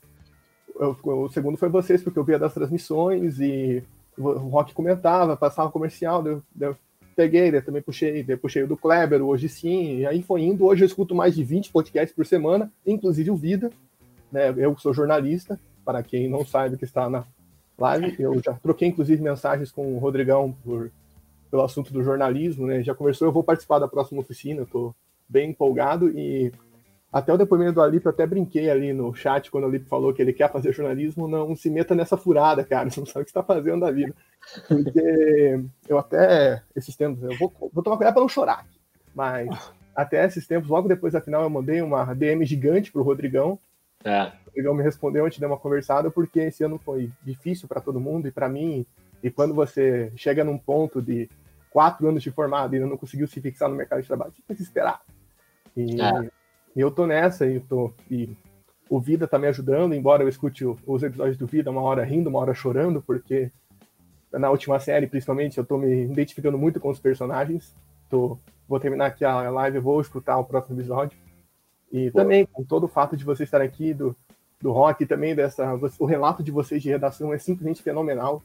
[0.80, 3.84] Eu, o segundo foi vocês, porque eu via das transmissões e
[4.18, 6.76] o Rock comentava, passava comercial, eu, eu
[7.18, 10.63] peguei, né, também puxei, puxei o do Kleber, hoje sim, aí foi indo.
[10.65, 13.72] Hoje eu escuto mais de 20 podcasts por semana, inclusive o Vida,
[14.32, 17.26] né, eu sou jornalista, para quem não sabe que está na
[17.76, 20.91] live, eu já troquei inclusive mensagens com o Rodrigão por,
[21.49, 24.95] pelo assunto do jornalismo, né, já conversou, eu vou participar da próxima oficina, estou
[25.28, 26.53] bem empolgado e
[27.18, 30.13] até o depoimento do Alip, eu até brinquei ali no chat quando o Alip falou
[30.13, 31.28] que ele quer fazer jornalismo.
[31.28, 32.89] Não se meta nessa furada, cara.
[32.89, 34.13] Você não sabe o que está fazendo da vida.
[34.68, 35.59] Porque
[35.89, 38.68] eu até, esses tempos, eu vou, vou tomar cuidado para não chorar.
[39.15, 39.49] Mas
[39.95, 43.57] até esses tempos, logo depois da final, eu mandei uma DM gigante pro Rodrigão.
[44.03, 44.26] É.
[44.26, 47.82] O Rodrigão me respondeu, a gente deu uma conversada, porque esse ano foi difícil para
[47.82, 48.86] todo mundo e para mim.
[49.24, 51.28] E quando você chega num ponto de
[51.72, 54.43] quatro anos de formado e ainda não conseguiu se fixar no mercado de trabalho, você
[54.47, 55.01] tem que esperar.
[55.76, 56.30] E, é.
[56.78, 58.30] E eu tô nessa, e, tô, e
[58.88, 62.30] o Vida tá me ajudando, embora eu escute os episódios do Vida uma hora rindo,
[62.30, 63.52] uma hora chorando, porque
[64.32, 67.76] na última série, principalmente, eu tô me identificando muito com os personagens.
[68.08, 71.18] Tô, vou terminar aqui a live, vou escutar o próximo episódio.
[71.92, 72.20] E Pô.
[72.20, 74.16] também, com todo o fato de você estar aqui, do,
[74.62, 75.74] do rock, também dessa.
[75.98, 78.44] O relato de vocês de redação é simplesmente fenomenal.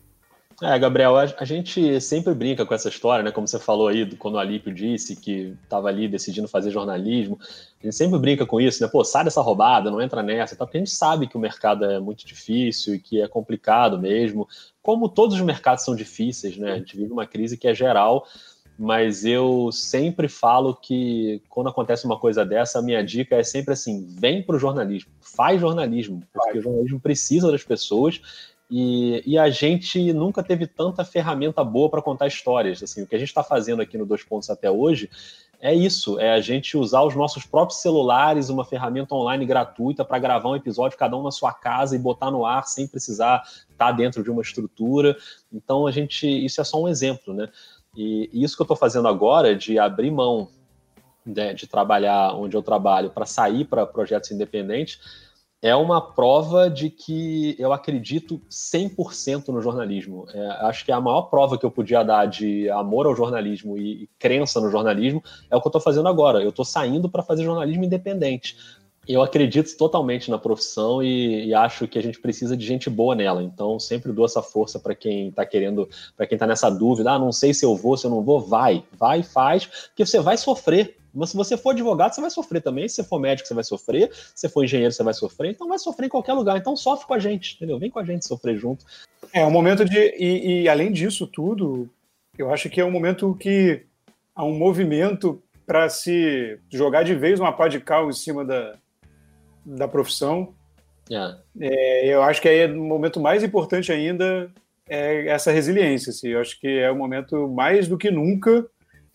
[0.64, 3.32] É, Gabriel, a, gente sempre brinca com essa história, né?
[3.32, 7.36] Como você falou aí, quando o Alípio disse que estava ali decidindo fazer jornalismo.
[7.80, 8.88] A gente sempre brinca com isso, né?
[8.88, 10.64] Pô, sai dessa roubada, não entra nessa, tá?
[10.64, 14.46] porque a gente sabe que o mercado é muito difícil e que é complicado mesmo.
[14.80, 16.74] Como todos os mercados são difíceis, né?
[16.74, 18.24] A gente vive uma crise que é geral,
[18.78, 23.72] mas eu sempre falo que quando acontece uma coisa dessa, a minha dica é sempre
[23.72, 28.20] assim: vem para o jornalismo, faz jornalismo, porque o jornalismo precisa das pessoas
[28.74, 32.82] e, e, a gente nunca teve tanta ferramenta boa para contar histórias.
[32.82, 35.10] Assim, o que a gente está fazendo aqui no Dois Pontos até hoje
[35.60, 40.18] é isso: é a gente usar os nossos próprios celulares, uma ferramenta online gratuita para
[40.18, 43.76] gravar um episódio, cada um na sua casa e botar no ar sem precisar estar
[43.76, 45.18] tá dentro de uma estrutura.
[45.52, 47.50] Então, a gente, isso é só um exemplo, né?
[47.94, 50.48] E, e isso que eu estou fazendo agora, de abrir mão
[51.26, 54.98] né, de trabalhar onde eu trabalho para sair para projetos independentes
[55.62, 60.26] é uma prova de que eu acredito 100% no jornalismo.
[60.34, 64.02] É, acho que a maior prova que eu podia dar de amor ao jornalismo e,
[64.02, 66.42] e crença no jornalismo é o que eu estou fazendo agora.
[66.42, 68.56] Eu estou saindo para fazer jornalismo independente.
[69.06, 73.14] Eu acredito totalmente na profissão e, e, acho que a gente precisa de gente boa
[73.14, 73.42] nela.
[73.42, 77.12] Então, sempre dou essa força para quem está querendo, para quem está nessa dúvida.
[77.12, 78.40] Ah, não sei se eu vou, se eu não vou.
[78.40, 82.62] Vai, vai, faz, porque você vai sofrer mas se você for advogado, você vai sofrer
[82.62, 82.88] também.
[82.88, 84.10] Se você for médico, você vai sofrer.
[84.12, 85.50] Se você for engenheiro, você vai sofrer.
[85.50, 86.56] Então vai sofrer em qualquer lugar.
[86.56, 87.78] Então sofre com a gente, entendeu?
[87.78, 88.84] Vem com a gente sofrer junto.
[89.32, 89.98] É um momento de.
[90.18, 91.88] E, e além disso tudo,
[92.38, 93.82] eu acho que é um momento que
[94.34, 98.74] há um movimento para se jogar de vez uma pá de cal em cima da,
[99.64, 100.54] da profissão.
[101.10, 101.36] É.
[101.60, 104.50] É, eu acho que aí o momento mais importante ainda
[104.88, 106.10] é essa resiliência.
[106.10, 106.28] Assim.
[106.28, 108.66] Eu acho que é o momento mais do que nunca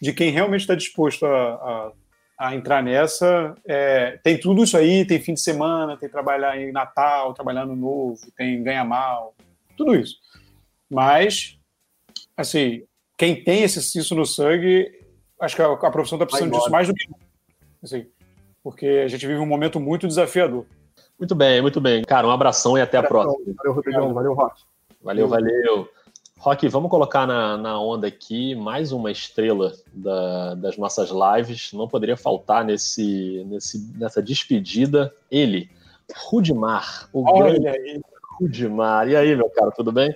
[0.01, 1.91] de quem realmente está disposto a, a,
[2.39, 3.55] a, entrar nessa.
[3.65, 7.75] É, tem tudo isso aí, tem fim de semana, tem trabalhar em Natal, trabalhar no
[7.75, 9.35] Novo, tem ganha mal,
[9.75, 10.17] tudo isso.
[10.89, 11.57] Mas,
[12.35, 12.83] assim,
[13.17, 14.91] quem tem esse, isso no sangue,
[15.41, 17.07] acho que a, a profissão está precisando disso mais do que
[17.83, 18.07] assim,
[18.63, 20.65] porque a gente vive um momento muito desafiador.
[21.17, 22.03] Muito bem, muito bem.
[22.03, 23.55] Cara, um abração e até a próxima.
[23.55, 24.13] Valeu, Rodrigão.
[24.13, 24.61] Valeu, Rock.
[25.01, 25.89] Valeu, valeu.
[26.39, 31.73] Rock, vamos colocar na, na onda aqui mais uma estrela da, das nossas lives.
[31.73, 35.69] Não poderia faltar nesse, nesse, nessa despedida ele,
[36.15, 38.01] Rudimar, o Olha grande aí.
[38.39, 39.07] Rudimar.
[39.09, 40.13] E aí, meu cara, tudo bem?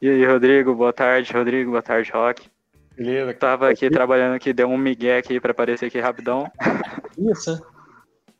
[0.00, 2.48] E aí, Rodrigo, boa tarde, Rodrigo, boa tarde, Rock.
[2.96, 3.32] Beleza.
[3.34, 6.50] Tava aqui trabalhando aqui, deu um migué aqui para aparecer aqui rapidão.
[7.16, 7.62] Isso.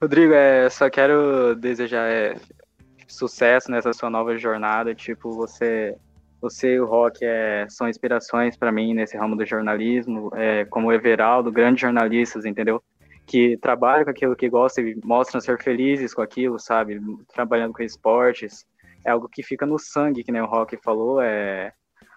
[0.03, 2.35] Rodrigo, é, só quero desejar é,
[3.07, 4.95] sucesso nessa sua nova jornada.
[4.95, 5.97] Tipo, você
[6.41, 10.93] você e o Rock é, são inspirações para mim nesse ramo do jornalismo, é, como
[10.93, 12.83] Everaldo, grandes jornalistas, entendeu?
[13.27, 17.01] Que trabalham com aquilo que gostam e mostram ser felizes com aquilo, sabe?
[17.33, 18.65] Trabalhando com esportes.
[19.05, 21.73] É algo que fica no sangue, que nem o Rock falou, é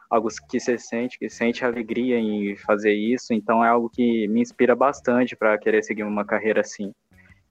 [0.09, 4.41] algo que você sente, que sente alegria em fazer isso, então é algo que me
[4.41, 6.91] inspira bastante para querer seguir uma carreira assim.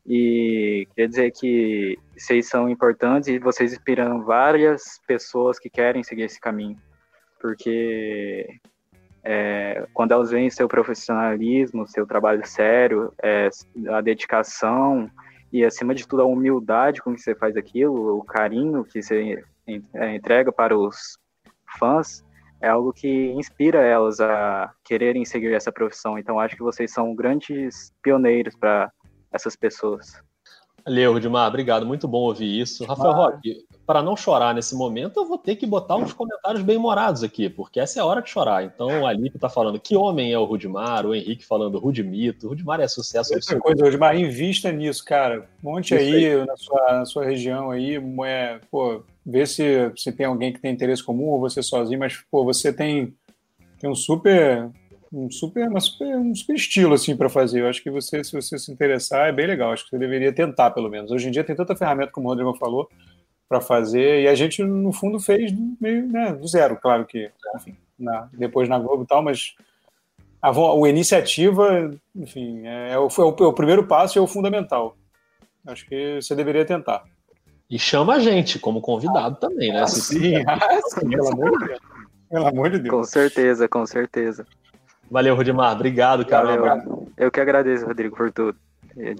[0.07, 6.23] E quer dizer que vocês são importantes e vocês inspiram várias pessoas que querem seguir
[6.23, 6.77] esse caminho.
[7.41, 8.47] Porque
[9.23, 13.49] é, quando elas veem seu profissionalismo, seu trabalho sério, é,
[13.91, 15.11] a dedicação
[15.53, 19.45] e, acima de tudo, a humildade com que você faz aquilo, o carinho que você
[19.95, 21.19] é, entrega para os
[21.79, 22.25] fãs,
[22.63, 26.19] é algo que inspira elas a quererem seguir essa profissão.
[26.19, 28.93] Então, acho que vocês são grandes pioneiros para
[29.33, 30.21] essas pessoas.
[30.85, 32.85] Valeu, Rudimar, obrigado, muito bom ouvir isso.
[32.85, 36.79] Rafael Roque, para não chorar nesse momento, eu vou ter que botar uns comentários bem
[36.79, 38.65] morados aqui, porque essa é a hora de chorar.
[38.65, 42.51] Então, o Alipe está falando que homem é o Rudimar, o Henrique falando Rudimito, o
[42.51, 45.49] Rudimar é sucesso Outra coisa, Rudimar, invista nisso, cara.
[45.63, 50.27] Monte aí, aí, Na, sua, na sua região aí, é, pô, vê se, se tem
[50.27, 53.15] alguém que tem interesse comum ou você sozinho, mas, pô, você tem,
[53.79, 54.71] tem um super
[55.13, 57.61] um super, uma super, um super estilo assim para fazer.
[57.61, 59.73] Eu acho que você, se você se interessar, é bem legal.
[59.73, 61.11] Acho que você deveria tentar, pelo menos.
[61.11, 62.89] Hoje em dia tem tanta ferramenta, como o Rodrigo falou,
[63.49, 67.77] para fazer, e a gente, no fundo, fez meio né, do zero, claro que, enfim,
[67.99, 69.57] na, depois na Globo e tal, mas
[70.41, 74.23] a, a iniciativa, enfim, é, é, o, é, o, é o primeiro passo e é
[74.23, 74.97] o fundamental.
[75.67, 77.03] Acho que você deveria tentar.
[77.69, 79.83] E chama a gente como convidado também, né?
[79.83, 81.81] Ah, sim, ah, sim, pelo amor de Deus.
[82.31, 82.95] Pelo amor de Deus.
[82.95, 84.47] Com certeza, com certeza.
[85.11, 85.73] Valeu, Rudimar.
[85.73, 86.57] Obrigado, cara.
[86.57, 87.09] Valeu.
[87.17, 88.57] Eu que agradeço, Rodrigo, por tudo.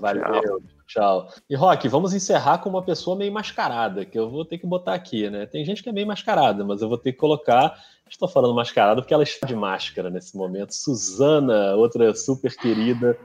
[0.01, 0.23] Valeu.
[0.23, 0.61] Tchau.
[0.87, 1.29] Tchau.
[1.49, 4.95] E Rock, vamos encerrar com uma pessoa meio mascarada, que eu vou ter que botar
[4.95, 5.47] aqui, né?
[5.47, 7.77] Tem gente que é meio mascarada, mas eu vou ter que colocar.
[8.09, 10.75] Estou falando mascarada porque ela está de máscara nesse momento.
[10.75, 13.17] Suzana, outra super querida,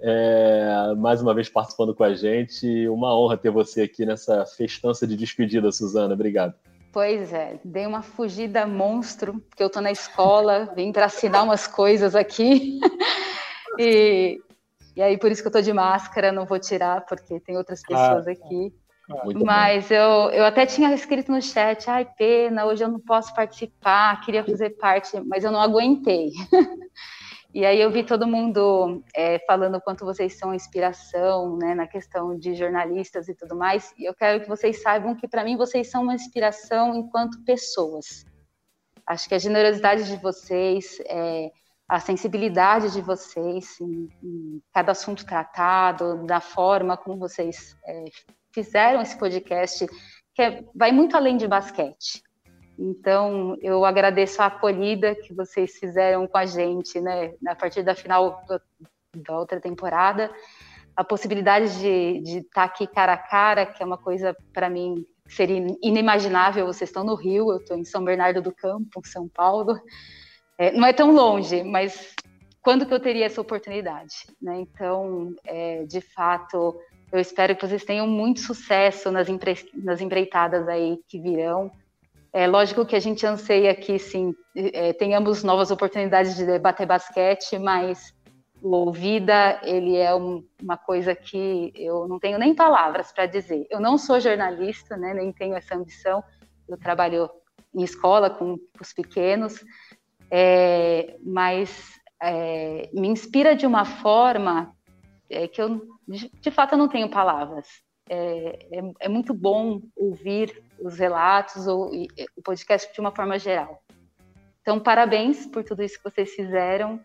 [0.00, 2.86] é, mais uma vez participando com a gente.
[2.88, 6.12] Uma honra ter você aqui nessa festança de despedida, Suzana.
[6.12, 6.54] Obrigado.
[6.94, 11.66] Pois é, dei uma fugida monstro, porque eu estou na escola, vim para assinar umas
[11.66, 12.78] coisas aqui.
[13.78, 14.40] e
[14.96, 17.82] e aí, por isso que eu tô de máscara, não vou tirar, porque tem outras
[17.82, 18.72] pessoas ah, aqui.
[19.10, 23.34] Ah, Mas eu, eu até tinha escrito no chat, ai, pena, hoje eu não posso
[23.34, 26.30] participar, queria fazer parte, mas eu não aguentei.
[27.54, 32.36] e aí eu vi todo mundo é, falando quanto vocês são inspiração, né, na questão
[32.36, 33.94] de jornalistas e tudo mais.
[33.96, 38.26] E eu quero que vocês saibam que, para mim, vocês são uma inspiração enquanto pessoas.
[39.06, 41.52] Acho que a generosidade de vocês, é,
[41.88, 48.04] a sensibilidade de vocês em, em, cada assunto tratado, da forma como vocês é,
[48.52, 49.86] fizeram esse podcast,
[50.34, 52.20] que é, vai muito além de basquete.
[52.78, 57.94] Então, eu agradeço a acolhida que vocês fizeram com a gente, né, a partir da
[57.94, 58.44] final
[59.14, 60.30] da outra temporada,
[60.96, 65.64] a possibilidade de, estar aqui cara a cara, que é uma coisa para mim seria
[65.82, 66.66] inimaginável.
[66.66, 69.80] Vocês estão no Rio, eu estou em São Bernardo do Campo, São Paulo.
[70.58, 72.14] É, não é tão longe, mas
[72.62, 74.26] quando que eu teria essa oportunidade?
[74.40, 74.60] Né?
[74.60, 76.78] Então, é, de fato,
[77.10, 81.70] eu espero que vocês tenham muito sucesso nas, empre nas empreitadas aí que virão.
[82.34, 87.56] É lógico que a gente anseia que, sim, é, tenhamos novas oportunidades de debater basquete,
[87.60, 88.12] mas
[88.60, 93.64] o Vida, ele é um, uma coisa que eu não tenho nem palavras para dizer.
[93.70, 96.24] Eu não sou jornalista, né, nem tenho essa ambição.
[96.68, 97.30] Eu trabalho
[97.72, 99.64] em escola com os pequenos,
[100.28, 104.74] é, mas é, me inspira de uma forma
[105.30, 107.68] é, que eu, de, de, fato, eu não tenho palavras.
[108.08, 111.90] É, é, é muito bom ouvir os relatos ou
[112.36, 113.82] o podcast de uma forma geral.
[114.60, 117.00] Então, parabéns por tudo isso que vocês fizeram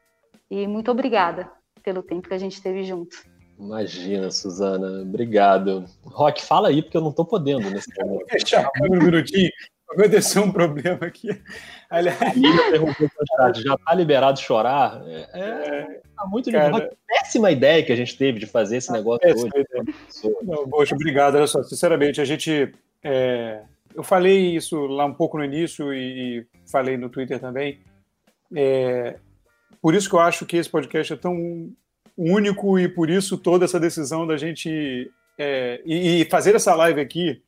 [0.50, 1.52] e muito obrigada
[1.84, 3.18] pelo tempo que a gente teve junto.
[3.60, 5.02] Imagina, Suzana.
[5.02, 5.84] Obrigado.
[6.06, 8.26] Rock, fala aí, porque eu não estou podendo nesse momento.
[8.28, 9.52] Deixa um minutinho.
[9.92, 11.30] Aconteceu um problema aqui.
[11.90, 12.20] Aliás,
[13.56, 15.02] já está liberado chorar?
[15.08, 19.28] É, é, tá muito cara, péssima ideia que a gente teve de fazer esse negócio
[19.28, 19.50] hoje.
[20.44, 21.36] Não, poxa, obrigado.
[21.36, 22.72] Olha só, sinceramente, a gente.
[23.04, 23.62] É,
[23.96, 27.80] eu falei isso lá um pouco no início e, falei no Twitter também.
[28.56, 29.16] É,
[29.82, 31.72] por isso que eu acho que esse podcast é tão
[32.16, 35.12] único e por isso toda essa decisão da gente.
[35.36, 37.42] É, e fazer essa live aqui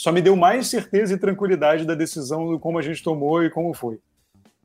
[0.00, 3.50] só me deu mais certeza e tranquilidade da decisão, de como a gente tomou e
[3.50, 4.00] como foi.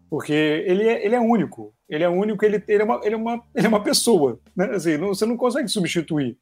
[0.09, 1.73] Porque ele é, ele é único.
[1.89, 4.39] Ele é único, ele, ele, é, uma, ele, é, uma, ele é uma pessoa.
[4.55, 4.63] Né?
[4.67, 6.37] Assim, não, você não consegue substituir.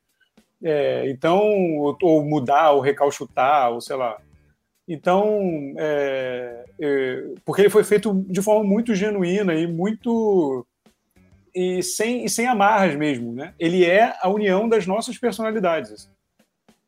[0.62, 1.42] É, então,
[1.80, 4.16] ou, ou, mudar, ou recalchutar, ou sei lá.
[4.88, 10.68] Então, é, é, porque ele foi feito de forma muito genuína e muito.
[11.56, 13.34] e sem, e sem amarras mesmo.
[13.34, 13.56] Né?
[13.58, 16.08] Ele é a união das nossas personalidades.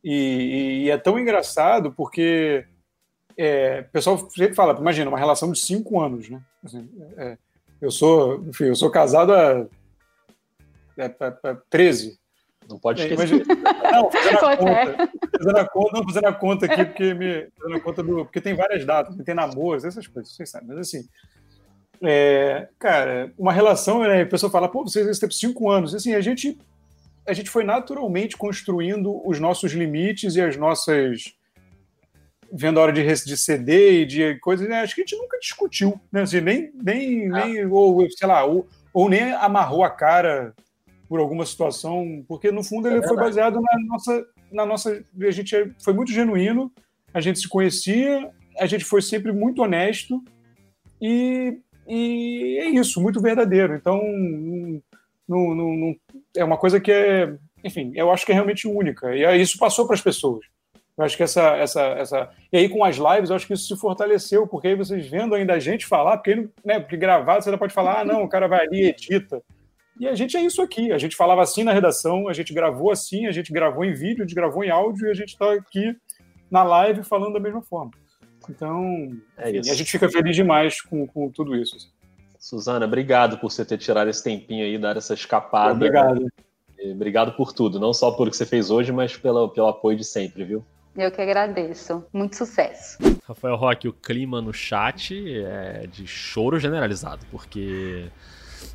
[0.08, 2.64] E, e é tão engraçado porque
[3.36, 6.39] é, o pessoal sempre fala, imagina, uma relação de cinco anos, né?
[6.64, 6.88] Assim,
[7.18, 7.36] é,
[7.82, 9.66] eu sou, enfim, eu sou casado há
[10.95, 11.10] é,
[11.72, 12.20] 13.
[12.70, 13.36] Não pode é, esquecer.
[13.36, 13.56] Imagina,
[13.91, 17.76] não, fazendo a, conta, fazendo a conta, não fazendo a conta aqui, porque, me, fazendo
[17.76, 21.08] a conta do, porque tem várias datas, tem namoros, essas coisas, vocês sabem, mas assim,
[22.03, 26.22] é, cara, uma relação, né, a pessoa fala, pô, vocês têm cinco anos, assim, a
[26.22, 26.58] gente
[27.28, 31.34] a gente foi naturalmente construindo os nossos limites e as nossas.
[32.51, 34.67] vendo a hora de, de ceder e de coisas.
[34.67, 34.82] Né?
[34.82, 36.21] Acho que a gente nunca discutiu, né?
[36.21, 37.45] Assim, nem, nem, ah.
[37.45, 40.53] nem ou, sei lá, ou, ou nem amarrou a cara
[41.07, 45.03] por alguma situação, porque no fundo ele é foi baseado na nossa, na nossa.
[45.21, 46.71] A gente foi muito genuíno,
[47.13, 50.23] a gente se conhecia, a gente foi sempre muito honesto
[51.01, 53.76] e, e é isso, muito verdadeiro.
[53.76, 54.01] Então,
[55.28, 55.95] não, não, não,
[56.36, 59.15] é uma coisa que é, enfim, eu acho que é realmente única.
[59.15, 60.45] E isso passou para as pessoas.
[60.97, 62.30] Eu acho que essa, essa, essa.
[62.53, 65.36] E aí, com as lives, eu acho que isso se fortaleceu, porque aí vocês vendo
[65.36, 68.30] ainda a gente falar, porque, né, porque gravado você já pode falar, ah, não, o
[68.30, 69.41] cara vai ali e edita.
[69.99, 70.91] E a gente é isso aqui.
[70.91, 74.23] A gente falava assim na redação, a gente gravou assim, a gente gravou em vídeo,
[74.23, 75.95] a gente gravou em áudio e a gente está aqui
[76.49, 77.91] na live falando da mesma forma.
[78.49, 81.76] Então, é enfim, a gente fica feliz demais com, com tudo isso.
[81.76, 81.89] Assim.
[82.45, 85.73] Suzana, obrigado por você ter tirado esse tempinho aí, dar essa escapada.
[85.73, 86.27] Obrigado.
[86.91, 89.97] Obrigado por tudo, não só por o que você fez hoje, mas pelo, pelo apoio
[89.97, 90.63] de sempre, viu?
[90.95, 92.05] Eu que agradeço.
[92.13, 92.99] Muito sucesso.
[93.27, 95.11] Rafael Roque, o clima no chat
[95.43, 98.11] é de choro generalizado, porque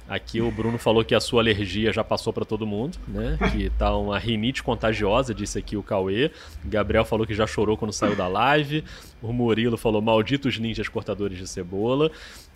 [0.09, 3.39] aqui o Bruno falou que a sua alergia já passou para todo mundo, né?
[3.53, 6.31] Que tá uma rinite contagiosa, disse aqui o Cauê.
[6.65, 8.85] Gabriel falou que já chorou quando saiu da live.
[9.23, 12.11] O Murilo falou malditos ninjas cortadores de cebola.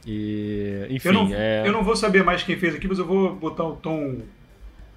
[0.07, 1.67] E, enfim, eu não, é...
[1.67, 4.21] eu não vou saber mais quem fez aqui, mas eu vou botar o tom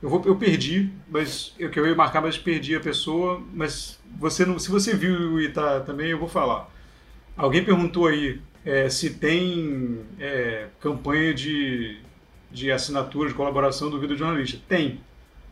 [0.01, 3.41] eu, vou, eu perdi, mas eu que eu ia marcar, mas perdi a pessoa.
[3.53, 6.69] Mas você não, se você viu e tá também, eu vou falar.
[7.35, 11.97] Alguém perguntou aí é, se tem é, campanha de,
[12.57, 14.59] de assinatura, de colaboração do vídeo jornalista.
[14.67, 14.99] Tem.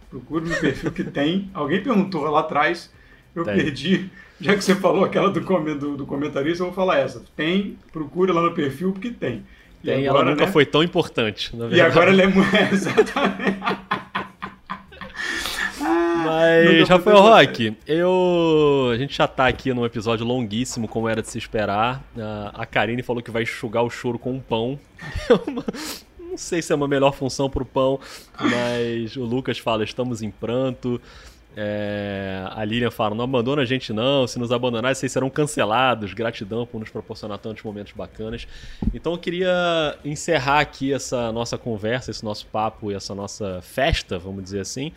[0.10, 1.50] Procure no perfil que tem.
[1.54, 2.92] Alguém perguntou lá atrás,
[3.36, 3.56] eu tem.
[3.56, 4.10] perdi.
[4.40, 7.24] Já que você falou aquela do, do, do comentarista, eu vou falar essa.
[7.36, 9.46] Tem, procure lá no perfil porque tem.
[9.84, 10.52] E tem, agora, ela nunca né?
[10.52, 11.52] foi tão importante.
[11.72, 12.26] e agora ele é.
[12.74, 13.60] Exatamente.
[16.26, 18.90] Mas, Rafael Roque, eu.
[18.92, 22.04] A gente já tá aqui num episódio longuíssimo, como era de se esperar.
[22.54, 24.80] A Karine falou que vai enxugar o choro com um pão.
[26.36, 27.98] Não sei se é uma melhor função pro pão,
[28.38, 31.02] mas o Lucas fala: estamos em pranto.
[31.56, 34.28] É, a Lilian fala: não abandona a gente, não.
[34.28, 36.14] Se nos abandonar, vocês serão cancelados.
[36.14, 38.46] Gratidão por nos proporcionar tantos momentos bacanas.
[38.94, 44.20] Então eu queria encerrar aqui essa nossa conversa, esse nosso papo e essa nossa festa,
[44.20, 44.92] vamos dizer assim,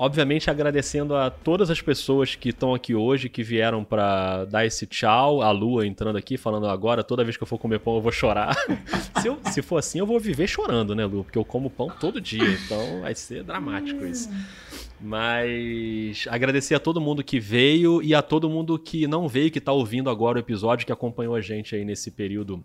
[0.00, 4.86] Obviamente agradecendo a todas as pessoas que estão aqui hoje, que vieram para dar esse
[4.86, 5.42] tchau.
[5.42, 8.12] A Lua entrando aqui, falando agora, toda vez que eu for comer pão eu vou
[8.12, 8.56] chorar.
[9.20, 11.24] se, eu, se for assim, eu vou viver chorando, né, Lu?
[11.24, 14.30] Porque eu como pão todo dia, então vai ser dramático isso.
[15.00, 19.58] Mas agradecer a todo mundo que veio e a todo mundo que não veio, que
[19.58, 22.64] está ouvindo agora o episódio, que acompanhou a gente aí nesse período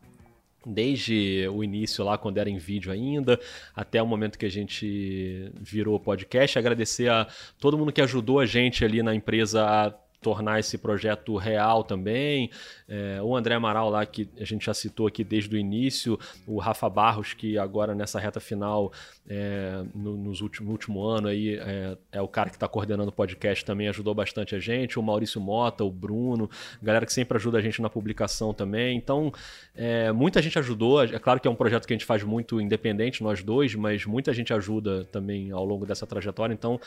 [0.65, 3.39] desde o início lá, quando era em vídeo ainda,
[3.75, 6.57] até o momento que a gente virou podcast.
[6.57, 7.27] Agradecer a
[7.59, 9.91] todo mundo que ajudou a gente ali na empresa a
[10.23, 12.49] tornar esse projeto real também.
[12.93, 16.59] É, o André Amaral lá, que a gente já citou aqui desde o início, o
[16.59, 18.93] Rafa Barros, que agora nessa reta final,
[19.27, 23.09] é, no, nos último, no último ano aí, é, é o cara que está coordenando
[23.09, 26.47] o podcast também, ajudou bastante a gente, o Maurício Mota, o Bruno,
[26.83, 28.95] galera que sempre ajuda a gente na publicação também.
[28.95, 29.33] Então,
[29.73, 32.61] é, muita gente ajudou, é claro que é um projeto que a gente faz muito
[32.61, 36.79] independente, nós dois, mas muita gente ajuda também ao longo dessa trajetória, então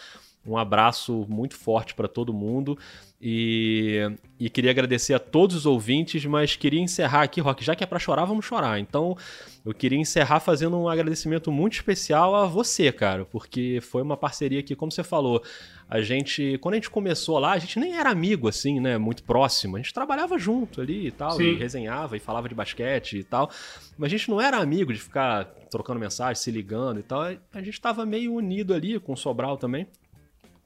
[0.47, 2.79] um abraço muito forte para todo mundo.
[3.21, 4.03] E,
[4.39, 5.96] e, queria agradecer a todos os ouvintes,
[6.27, 8.79] mas queria encerrar aqui, Rock, já que é para chorar, vamos chorar.
[8.79, 9.17] Então,
[9.65, 14.63] eu queria encerrar fazendo um agradecimento muito especial a você, cara, porque foi uma parceria
[14.63, 15.43] que, como você falou,
[15.89, 19.23] a gente, quando a gente começou lá, a gente nem era amigo assim, né, muito
[19.23, 19.77] próximo.
[19.77, 21.45] A gente trabalhava junto ali e tal, Sim.
[21.45, 23.51] e resenhava e falava de basquete e tal,
[23.97, 27.23] mas a gente não era amigo de ficar trocando mensagem, se ligando e tal.
[27.23, 29.87] A gente estava meio unido ali com o Sobral também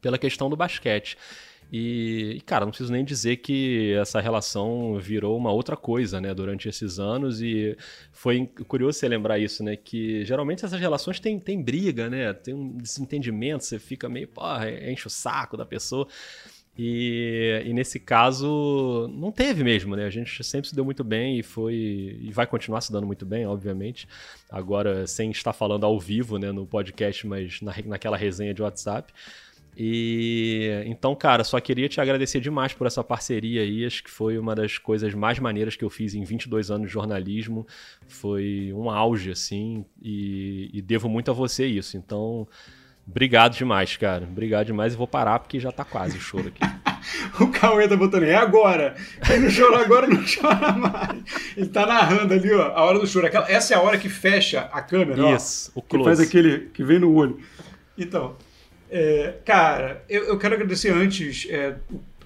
[0.01, 1.17] pela questão do basquete.
[1.73, 6.69] E, cara, não preciso nem dizer que essa relação virou uma outra coisa, né, durante
[6.69, 7.41] esses anos.
[7.41, 7.77] E
[8.13, 12.55] foi curioso você lembrar isso, né, que geralmente essas relações têm, têm briga, né, tem
[12.55, 16.09] um desentendimento, você fica meio, porra, enche o saco da pessoa.
[16.83, 20.07] E, e, nesse caso, não teve mesmo, né?
[20.07, 21.75] A gente sempre se deu muito bem e foi.
[22.23, 24.09] E vai continuar se dando muito bem, obviamente.
[24.49, 29.13] Agora, sem estar falando ao vivo, né, no podcast, mas na, naquela resenha de WhatsApp.
[29.77, 33.87] E então, cara, só queria te agradecer demais por essa parceria aí.
[33.87, 36.93] Acho que foi uma das coisas mais maneiras que eu fiz em 22 anos de
[36.93, 37.67] jornalismo.
[38.09, 41.97] Foi um auge, assim, e, e devo muito a você isso.
[41.97, 42.47] Então,
[43.07, 44.25] obrigado demais, cara.
[44.25, 46.61] Obrigado demais e vou parar porque já tá quase o choro aqui.
[47.41, 48.97] o Cauê tá botando, é agora.
[49.27, 51.23] Quem não chorou agora não chora mais.
[51.57, 53.27] Ele tá narrando ali, ó, a hora do choro.
[53.27, 56.11] Aquela, essa é a hora que fecha a câmera, Isso, ó, o close.
[56.11, 57.41] Que faz aquele que vem no olho.
[57.97, 58.37] Então,
[58.91, 61.77] é, cara, eu, eu, quero agradecer antes é,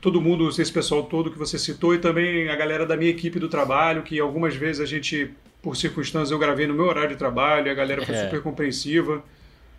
[0.01, 3.39] todo mundo, esse pessoal todo que você citou e também a galera da minha equipe
[3.39, 5.31] do trabalho, que algumas vezes a gente,
[5.63, 8.25] por circunstâncias, eu gravei no meu horário de trabalho e a galera foi é.
[8.25, 9.23] super compreensiva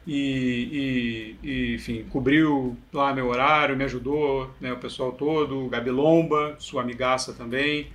[0.06, 5.90] e, e, e, enfim, cobriu lá meu horário, me ajudou, né, o pessoal todo, Gabi
[5.90, 7.88] Lomba, sua amigaça também,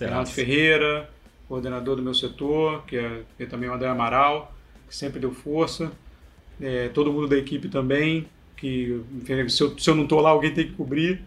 [0.00, 1.10] Renato Ferreira,
[1.48, 4.54] coordenador do meu setor, que é, que é também o André Amaral,
[4.88, 5.90] que sempre deu força,
[6.60, 9.02] é, todo mundo da equipe também, que
[9.48, 11.22] se eu, se eu não estou lá, alguém tem que cobrir.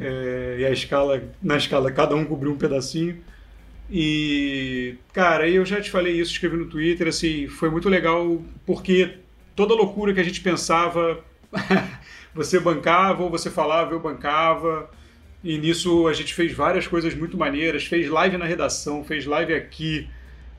[0.00, 3.18] É, e a escala, na escala, cada um cobriu um pedacinho.
[3.90, 9.18] E, cara, eu já te falei isso, escrevi no Twitter, assim, foi muito legal porque
[9.56, 11.24] toda loucura que a gente pensava,
[12.32, 14.88] você bancava ou você falava, eu bancava.
[15.42, 19.54] E nisso a gente fez várias coisas muito maneiras, fez live na redação, fez live
[19.54, 20.08] aqui,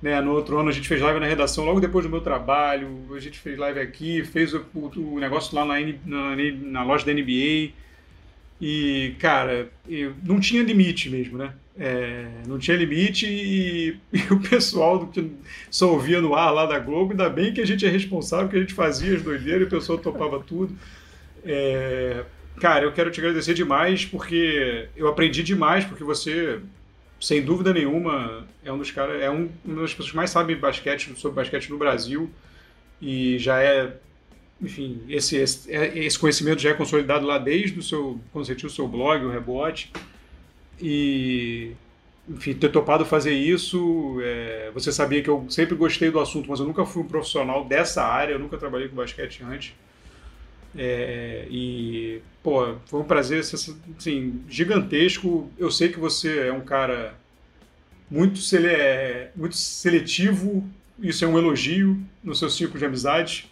[0.02, 3.06] Né, no outro ano a gente fez live na redação logo depois do meu trabalho,
[3.16, 5.76] a gente fez live aqui, fez o, o, negócio lá na,
[6.06, 7.72] na, na, loja da NBA.
[8.60, 9.70] E, cara,
[10.24, 11.54] não tinha limite mesmo, né?
[11.78, 15.32] É, não tinha limite e, e, o pessoal do que
[15.70, 18.58] só ouvia no ar lá da Globo, ainda bem que a gente é responsável, que
[18.58, 20.76] a gente fazia as doideiras e o pessoal topava tudo.
[21.46, 22.24] É,
[22.60, 26.60] cara, eu quero te agradecer demais porque eu aprendi demais, porque você
[27.22, 30.58] sem dúvida nenhuma, é um dos caras, é um, uma das pessoas que mais sabem
[30.58, 32.30] basquete, sobre basquete no Brasil
[33.00, 33.96] e já é,
[34.60, 38.56] enfim, esse, esse, é, esse conhecimento já é consolidado lá desde o seu, quando você
[38.56, 39.94] tinha o seu blog, o Rebote,
[40.82, 41.74] e,
[42.28, 46.60] enfim, ter topado fazer isso, é, você sabia que eu sempre gostei do assunto, mas
[46.60, 49.76] eu nunca fui um profissional dessa área, eu nunca trabalhei com basquete antes,
[50.78, 55.52] é, e, pô, foi um prazer assim, gigantesco.
[55.58, 57.16] Eu sei que você é um cara
[58.10, 58.70] muito, sele
[59.36, 60.68] muito seletivo,
[61.00, 63.50] isso é um elogio no seu ciclo de amizade.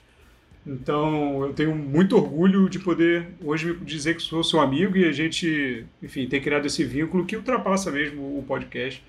[0.67, 5.11] Então, eu tenho muito orgulho de poder hoje dizer que sou seu amigo e a
[5.11, 9.01] gente, enfim, ter criado esse vínculo que ultrapassa mesmo o podcast.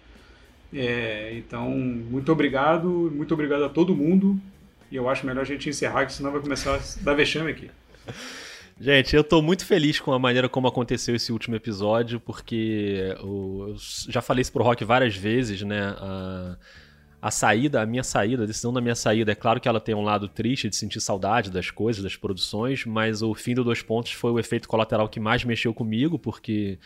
[0.73, 4.41] É, então, muito obrigado, muito obrigado a todo mundo.
[4.91, 7.71] E eu acho melhor a gente encerrar, que senão vai começar a dar vexame aqui.
[8.81, 13.77] Gente, eu tô muito feliz com a maneira como aconteceu esse último episódio, porque eu
[14.09, 15.95] já falei isso pro Rock várias vezes, né?
[15.99, 16.57] A,
[17.21, 19.95] a saída, a minha saída, a decisão da minha saída, é claro que ela tem
[19.95, 23.83] um lado triste de sentir saudade das coisas, das produções, mas o fim do Dois
[23.83, 26.79] Pontos foi o efeito colateral que mais mexeu comigo, porque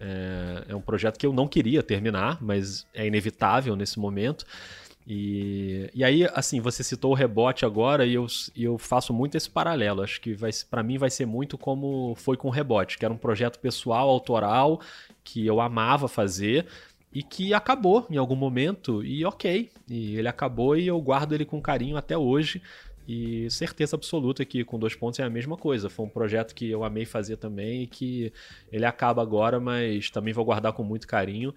[0.00, 4.46] é, é um projeto que eu não queria terminar, mas é inevitável nesse momento.
[5.06, 8.26] E, e aí, assim, você citou o rebote agora e eu,
[8.56, 10.02] e eu faço muito esse paralelo.
[10.02, 10.34] Acho que
[10.70, 14.08] para mim vai ser muito como foi com o rebote, que era um projeto pessoal,
[14.08, 14.80] autoral,
[15.22, 16.66] que eu amava fazer
[17.12, 19.70] e que acabou em algum momento e ok.
[19.88, 22.62] E ele acabou e eu guardo ele com carinho até hoje.
[23.06, 25.90] E certeza absoluta que com dois pontos é a mesma coisa.
[25.90, 28.32] Foi um projeto que eu amei fazer também e que
[28.72, 31.54] ele acaba agora, mas também vou guardar com muito carinho.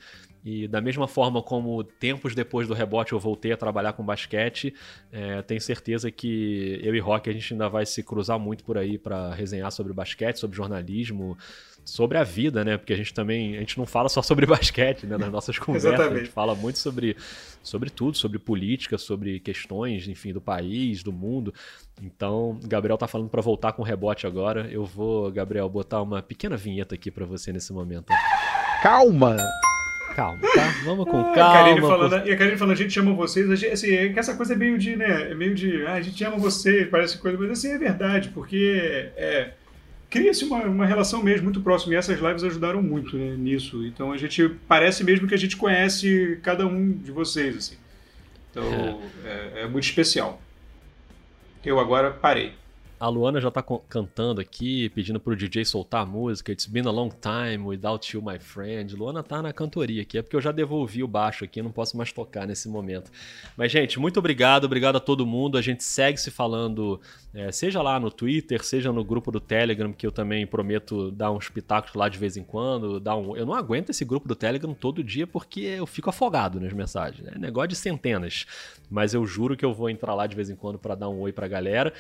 [0.50, 4.74] E da mesma forma como tempos depois do rebote eu voltei a trabalhar com basquete,
[5.12, 8.78] é, tenho certeza que eu e Rock a gente ainda vai se cruzar muito por
[8.78, 11.38] aí para resenhar sobre basquete, sobre jornalismo,
[11.84, 12.78] sobre a vida, né?
[12.78, 15.18] Porque a gente também, a gente não fala só sobre basquete, né?
[15.18, 17.18] Nas nossas conversas, a gente fala muito sobre,
[17.62, 21.54] sobre tudo, sobre política, sobre questões, enfim, do país, do mundo.
[22.02, 24.66] Então, Gabriel tá falando para voltar com rebote agora.
[24.72, 28.14] Eu vou, Gabriel, botar uma pequena vinheta aqui para você nesse momento.
[28.82, 29.36] Calma.
[30.18, 30.74] Calma, tá?
[30.84, 31.78] Vamos com ah, calma.
[31.78, 32.28] A falando, com...
[32.28, 33.48] E a Karine falando, a gente ama vocês.
[33.60, 35.30] Gente, assim, é que essa coisa é meio de, né?
[35.30, 39.12] É meio de, ah, a gente ama vocês, parece coisa, mas assim é verdade, porque
[39.16, 39.52] é,
[40.10, 41.94] cria-se uma, uma relação mesmo muito próxima.
[41.94, 43.86] E essas lives ajudaram muito né, nisso.
[43.86, 47.76] Então a gente parece mesmo que a gente conhece cada um de vocês, assim.
[48.50, 50.42] Então é, é, é muito especial.
[51.64, 52.54] Eu agora parei.
[53.00, 56.52] A Luana já tá cantando aqui, pedindo pro DJ soltar a música.
[56.52, 58.96] It's been a long time without you, my friend.
[58.96, 61.96] Luana tá na cantoria aqui, é porque eu já devolvi o baixo aqui, não posso
[61.96, 63.12] mais tocar nesse momento.
[63.56, 65.60] Mas, gente, muito obrigado, obrigado a todo mundo.
[65.60, 67.00] A gente segue se falando,
[67.36, 71.32] é, seja lá no Twitter, seja no grupo do Telegram, que eu também prometo dar
[71.32, 73.00] uns pitacos lá de vez em quando.
[73.00, 73.38] Dar um...
[73.38, 77.28] Eu não aguento esse grupo do Telegram todo dia porque eu fico afogado nas mensagens.
[77.28, 78.48] É negócio de centenas.
[78.90, 81.20] Mas eu juro que eu vou entrar lá de vez em quando para dar um
[81.20, 81.94] oi pra galera.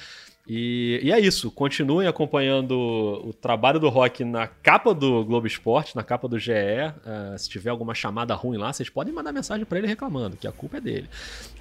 [0.48, 1.52] E, e, é isso.
[1.52, 6.52] Continuem acompanhando o trabalho do Rock na capa do Globo Esporte, na capa do GE.
[6.52, 10.38] Uh, ah, se tiver alguma chamada ruim lá, vocês podem mandar mensagem para ele reclamando,
[10.38, 11.10] que a culpa é dele.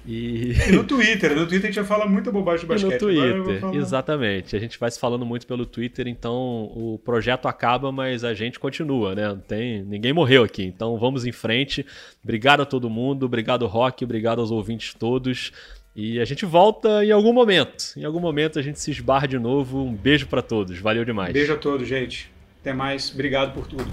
[0.05, 0.53] E...
[0.69, 3.01] e no Twitter, no Twitter a gente já fala muita bobagem de basquete.
[3.01, 4.55] E no Twitter, exatamente.
[4.55, 8.57] A gente vai se falando muito pelo Twitter, então o projeto acaba, mas a gente
[8.57, 9.27] continua, né?
[9.27, 11.85] Não tem, ninguém morreu aqui, então vamos em frente.
[12.23, 15.51] Obrigado a todo mundo, obrigado Rock, obrigado aos ouvintes todos.
[15.99, 17.93] E a gente volta em algum momento.
[17.97, 19.83] Em algum momento a gente se esbarra de novo.
[19.83, 20.77] Um beijo para todos.
[20.77, 21.33] Valeu demais.
[21.33, 22.31] Beijo a todos, gente.
[22.61, 23.11] Até mais.
[23.11, 23.83] Obrigado por tudo.